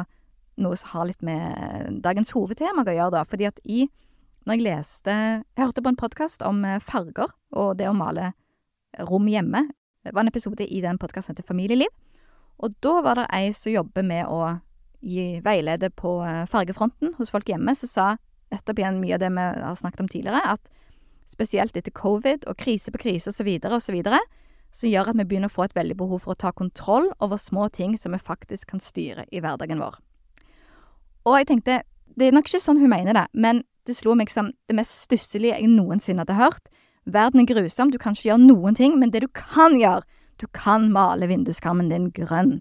noe 0.61 0.77
som 0.79 0.93
har 0.95 1.09
litt 1.09 1.23
med 1.25 2.01
dagens 2.05 2.33
hovedtema 2.35 2.85
å 2.85 2.95
gjøre, 2.95 3.13
da. 3.17 3.25
Fordi 3.29 3.49
at 3.49 3.61
i 3.65 3.87
når 4.45 4.59
jeg 4.59 4.65
leste 4.67 5.13
Jeg 5.57 5.63
hørte 5.63 5.83
på 5.83 5.89
en 5.89 5.97
podkast 5.97 6.43
om 6.45 6.65
eh, 6.69 6.81
farger 6.83 7.33
og 7.57 7.79
det 7.79 7.89
å 7.89 7.97
male 7.97 8.33
rom 9.09 9.27
hjemme. 9.29 9.65
Det 10.05 10.13
var 10.13 10.25
en 10.25 10.29
episode 10.29 10.67
i 10.67 10.83
den 10.85 10.99
podkasten 11.01 11.33
heter 11.33 11.47
Familieliv. 11.49 11.89
Og 12.61 12.75
da 12.85 13.01
var 13.03 13.19
det 13.19 13.31
ei 13.33 13.53
som 13.57 13.73
jobber 13.73 14.05
med 14.07 14.29
å 14.29 14.59
gi 15.05 15.41
veilede 15.45 15.91
på 15.91 16.19
eh, 16.27 16.45
fargefronten 16.51 17.15
hos 17.19 17.33
folk 17.33 17.49
hjemme, 17.49 17.75
som 17.75 17.91
sa 17.91 18.07
nettopp 18.53 18.79
igjen 18.79 19.01
mye 19.01 19.17
av 19.17 19.25
det 19.25 19.33
vi 19.33 19.45
har 19.65 19.81
snakket 19.81 20.05
om 20.05 20.11
tidligere, 20.13 20.55
at 20.55 20.71
spesielt 21.29 21.77
etter 21.77 21.95
covid 21.95 22.45
og 22.49 22.59
krise 22.61 22.93
på 22.93 23.01
krise 23.01 23.33
osv. 23.33 23.49
osv., 23.65 24.01
som 24.75 24.91
gjør 24.91 25.11
at 25.11 25.19
vi 25.19 25.27
begynner 25.29 25.51
å 25.51 25.55
få 25.55 25.69
et 25.69 25.77
veldig 25.77 25.97
behov 25.97 26.25
for 26.25 26.35
å 26.35 26.41
ta 26.45 26.53
kontroll 26.53 27.09
over 27.23 27.39
små 27.41 27.69
ting 27.73 27.97
som 27.99 28.13
vi 28.13 28.21
faktisk 28.21 28.73
kan 28.75 28.83
styre 28.83 29.25
i 29.31 29.41
hverdagen 29.41 29.81
vår. 29.81 30.01
Og 31.25 31.39
jeg 31.41 31.49
tenkte, 31.49 31.83
det 32.19 32.29
er 32.29 32.35
nok 32.37 32.49
ikke 32.49 32.63
sånn 32.63 32.81
hun 32.83 32.93
mener 32.93 33.17
det, 33.17 33.27
men 33.33 33.63
det 33.89 33.97
slo 33.99 34.15
meg 34.17 34.31
som 34.33 34.51
det 34.69 34.77
mest 34.77 35.05
stusselige 35.07 35.57
jeg 35.59 35.71
noensinne 35.73 36.25
hadde 36.25 36.37
hørt. 36.39 36.69
Verden 37.05 37.43
er 37.43 37.49
grusom, 37.49 37.91
du 37.93 37.99
kan 38.01 38.17
ikke 38.17 38.31
gjøre 38.31 38.45
noen 38.47 38.77
ting, 38.77 38.99
men 39.01 39.13
det 39.13 39.25
du 39.25 39.29
kan 39.37 39.77
gjøre, 39.81 40.05
du 40.41 40.47
kan 40.57 40.89
male 40.93 41.29
vinduskarmen 41.31 41.91
din 41.93 42.11
grønn. 42.15 42.59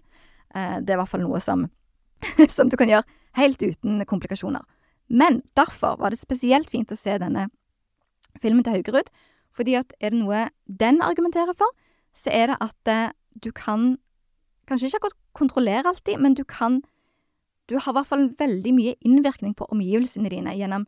Eh, 0.54 0.80
det 0.80 0.92
er 0.92 0.98
i 0.98 1.00
hvert 1.00 1.12
fall 1.12 1.24
noe 1.24 1.40
som, 1.42 1.66
som 2.56 2.70
du 2.70 2.76
kan 2.80 2.90
gjøre 2.92 3.08
helt 3.40 3.62
uten 3.62 4.04
komplikasjoner. 4.08 4.64
Men 5.08 5.42
derfor 5.56 5.98
var 6.00 6.12
det 6.12 6.20
spesielt 6.20 6.70
fint 6.72 6.92
å 6.92 6.98
se 6.98 7.16
denne 7.20 7.48
filmen 8.40 8.64
til 8.64 8.78
Haugerud, 8.78 9.10
fordi 9.54 9.76
at 9.78 9.92
er 10.00 10.12
det 10.14 10.20
noe 10.22 10.48
den 10.66 11.02
argumenterer 11.04 11.54
for, 11.56 11.70
så 12.14 12.32
er 12.32 12.52
det 12.52 12.58
at 12.64 12.90
eh, 12.90 13.12
du 13.42 13.50
kan 13.52 13.94
kanskje 14.68 14.88
ikke 14.88 15.02
akkurat 15.02 15.20
kontrollere 15.36 15.90
alltid, 15.90 16.20
men 16.22 16.36
du 16.38 16.44
kan 16.48 16.82
Du 17.70 17.78
har 17.78 17.92
i 17.92 17.96
hvert 17.96 18.10
fall 18.10 18.26
veldig 18.38 18.72
mye 18.76 18.96
innvirkning 19.00 19.54
på 19.56 19.68
omgivelsene 19.72 20.32
dine 20.32 20.52
gjennom 20.58 20.86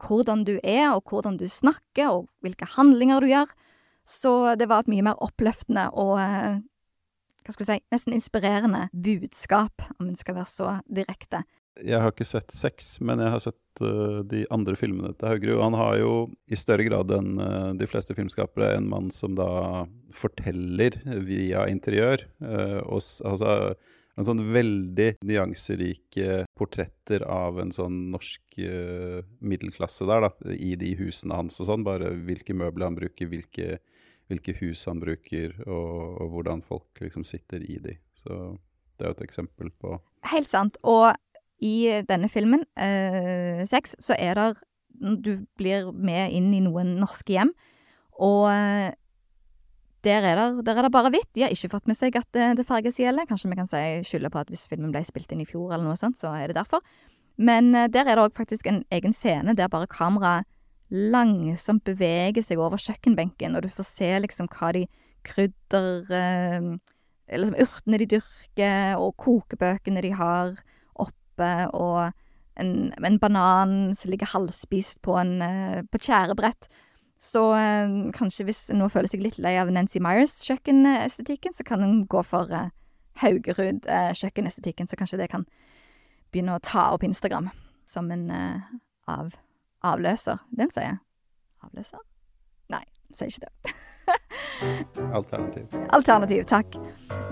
hvordan 0.00 0.42
du 0.46 0.56
er, 0.62 0.94
og 0.94 1.10
hvordan 1.10 1.36
du 1.38 1.46
snakker, 1.50 2.08
og 2.10 2.28
hvilke 2.42 2.66
handlinger 2.76 3.22
du 3.22 3.30
gjør. 3.30 3.50
Så 4.08 4.54
det 4.60 4.68
var 4.68 4.84
et 4.84 4.90
mye 4.92 5.04
mer 5.06 5.20
oppløftende 5.24 5.86
og 5.96 6.16
eh, 6.20 6.62
hva 7.44 7.54
skal 7.54 7.68
si, 7.68 7.76
nesten 7.92 8.16
inspirerende 8.16 8.86
budskap, 8.92 9.84
om 9.98 10.08
en 10.08 10.16
skal 10.18 10.38
være 10.38 10.50
så 10.50 10.70
direkte. 10.88 11.44
Jeg 11.82 11.98
har 12.00 12.12
ikke 12.12 12.26
sett 12.26 12.54
Sex, 12.54 12.94
men 13.02 13.18
jeg 13.20 13.32
har 13.34 13.42
sett 13.42 13.82
uh, 13.82 14.22
de 14.30 14.44
andre 14.54 14.76
filmene 14.78 15.10
til 15.18 15.32
Haugerud. 15.32 15.62
Han 15.64 15.76
har 15.76 15.96
jo 15.98 16.12
i 16.46 16.58
større 16.58 16.86
grad 16.86 17.10
enn 17.16 17.32
uh, 17.40 17.72
de 17.76 17.88
fleste 17.90 18.14
filmskapere 18.14 18.76
en 18.76 18.86
mann 18.92 19.10
som 19.12 19.34
da 19.36 19.82
forteller 20.14 21.00
via 21.26 21.66
interiør. 21.68 22.22
Uh, 22.38 22.78
og, 22.86 23.02
altså 23.26 23.74
en 24.14 24.26
sånn 24.26 24.42
veldig 24.54 25.08
nyanserike 25.26 26.44
portretter 26.58 27.24
av 27.26 27.58
en 27.62 27.72
sånn 27.74 27.96
norsk 28.12 28.58
uh, 28.62 29.20
middelklasse 29.42 30.06
der, 30.08 30.28
da, 30.28 30.54
i 30.54 30.74
de 30.80 30.94
husene 31.00 31.38
hans 31.38 31.58
og 31.62 31.70
sånn. 31.70 31.86
Bare 31.86 32.12
hvilke 32.26 32.56
møbler 32.56 32.90
han 32.90 32.98
bruker, 32.98 33.30
hvilke, 33.30 33.80
hvilke 34.30 34.56
hus 34.60 34.84
han 34.90 35.02
bruker, 35.02 35.56
og, 35.66 36.20
og, 36.22 36.28
hvordan 36.36 36.64
folk 36.66 37.02
liksom 37.02 37.26
sitter 37.26 37.64
i 37.66 37.80
de. 37.82 37.98
Så 38.22 38.38
det 38.94 39.06
er 39.06 39.10
jo 39.10 39.18
et 39.18 39.28
eksempel 39.28 39.74
på 39.82 39.98
Helt 40.30 40.48
sant. 40.48 40.78
Og 40.88 41.10
i 41.64 42.00
denne 42.08 42.30
filmen, 42.32 42.62
uh, 42.78 43.64
Sex, 43.68 43.98
så 44.00 44.16
er 44.18 44.38
det 44.38 44.52
Du 44.94 45.32
blir 45.58 45.90
med 45.92 46.32
inn 46.32 46.52
i 46.54 46.62
noen 46.62 46.94
norske 47.00 47.34
hjem, 47.34 47.50
og 48.22 48.46
uh, 48.46 48.94
der 50.04 50.26
er, 50.28 50.38
det, 50.40 50.64
der 50.66 50.78
er 50.78 50.86
det 50.86 50.92
bare 50.94 51.10
hvitt. 51.14 51.30
De 51.34 51.44
har 51.44 51.52
ikke 51.54 51.72
fått 51.72 51.88
med 51.90 51.98
seg 51.98 52.16
at 52.20 52.28
det, 52.36 52.50
det 52.60 52.66
farges 52.68 53.00
gjelder. 53.00 53.26
Kanskje 53.28 53.50
vi 53.50 53.58
kan 53.58 53.70
si, 53.70 53.82
skylde 54.08 54.30
på 54.32 54.42
at 54.42 54.50
hvis 54.52 54.66
filmen 54.70 54.92
ble 54.94 55.02
spilt 55.06 55.32
inn 55.32 55.42
i 55.44 55.48
fjor, 55.48 55.72
eller 55.72 55.86
noe 55.88 55.98
sånt, 56.00 56.18
så 56.20 56.32
er 56.36 56.50
det 56.50 56.58
derfor. 56.58 56.84
Men 57.36 57.72
uh, 57.74 57.86
der 57.90 58.06
er 58.06 58.18
det 58.18 58.26
òg 58.28 58.36
faktisk 58.36 58.68
en 58.70 58.84
egen 58.94 59.16
scene 59.16 59.56
der 59.58 59.72
bare 59.72 59.90
kameraet 59.90 60.46
langsomt 60.94 61.82
beveger 61.86 62.44
seg 62.44 62.60
over 62.60 62.78
kjøkkenbenken, 62.78 63.56
og 63.56 63.64
du 63.64 63.70
får 63.72 63.88
se 63.88 64.10
liksom 64.20 64.50
hva 64.52 64.74
de 64.76 64.84
krydder 65.24 66.12
Eller 66.12 67.40
Liksom 67.40 67.56
urtene 67.64 67.98
de 67.98 68.06
dyrker, 68.12 68.98
og 69.00 69.16
kokebøkene 69.16 70.02
de 70.04 70.10
har 70.12 70.50
oppe, 71.00 71.52
og 71.72 72.12
en, 72.60 72.92
en 73.00 73.16
banan 73.18 73.94
som 73.96 74.12
ligger 74.12 74.28
halvspist 74.34 75.00
på, 75.02 75.16
en, 75.18 75.40
på 75.88 75.98
et 75.98 76.04
skjærebrett. 76.04 76.68
Så 77.24 77.42
eh, 77.56 77.92
kanskje 78.16 78.44
hvis 78.48 78.66
en 78.72 78.82
nå 78.82 78.90
føler 78.92 79.08
seg 79.08 79.22
litt 79.24 79.38
lei 79.42 79.54
av 79.60 79.70
Nancy 79.72 80.02
Myers-kjøkkenestetikken, 80.04 81.54
så 81.56 81.64
kan 81.66 81.84
en 81.84 82.02
gå 82.10 82.20
for 82.26 82.52
eh, 82.52 82.72
Haugerud-kjøkkenestetikken, 83.22 84.90
så 84.90 84.98
kanskje 85.00 85.22
det 85.22 85.30
kan 85.32 85.46
begynne 86.34 86.56
å 86.56 86.64
ta 86.64 86.90
opp 86.92 87.06
Instagram 87.06 87.48
som 87.88 88.10
en 88.12 88.28
eh, 88.34 88.74
av, 89.08 89.32
avløser. 89.86 90.42
Den 90.52 90.72
sier 90.74 90.90
jeg. 90.90 91.00
Avløser? 91.64 92.04
Nei, 92.74 92.84
den 93.08 93.18
sier 93.20 93.32
ikke 93.32 93.48
det. 93.48 93.74
Alternativ. 95.16 95.78
Alternativ, 95.96 96.42
takk. 96.50 96.76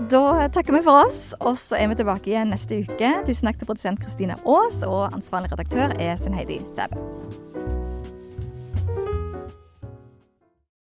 Da 0.09 0.47
takker 0.53 0.79
vi 0.79 0.85
for 0.85 1.05
oss, 1.05 1.25
og 1.37 1.59
så 1.61 1.77
er 1.77 1.91
vi 1.91 1.99
tilbake 2.01 2.33
igjen 2.33 2.53
neste 2.53 2.81
uke. 2.81 3.13
Tusen 3.27 3.51
takk 3.51 3.61
til 3.61 3.69
produsent 3.69 4.01
Kristine 4.01 4.39
Aas, 4.41 4.81
og 4.87 5.11
ansvarlig 5.11 5.53
redaktør 5.53 5.93
er 5.99 6.17
Sunn 6.17 6.37
Heidi 6.37 6.63
Sæbø. 6.73 7.62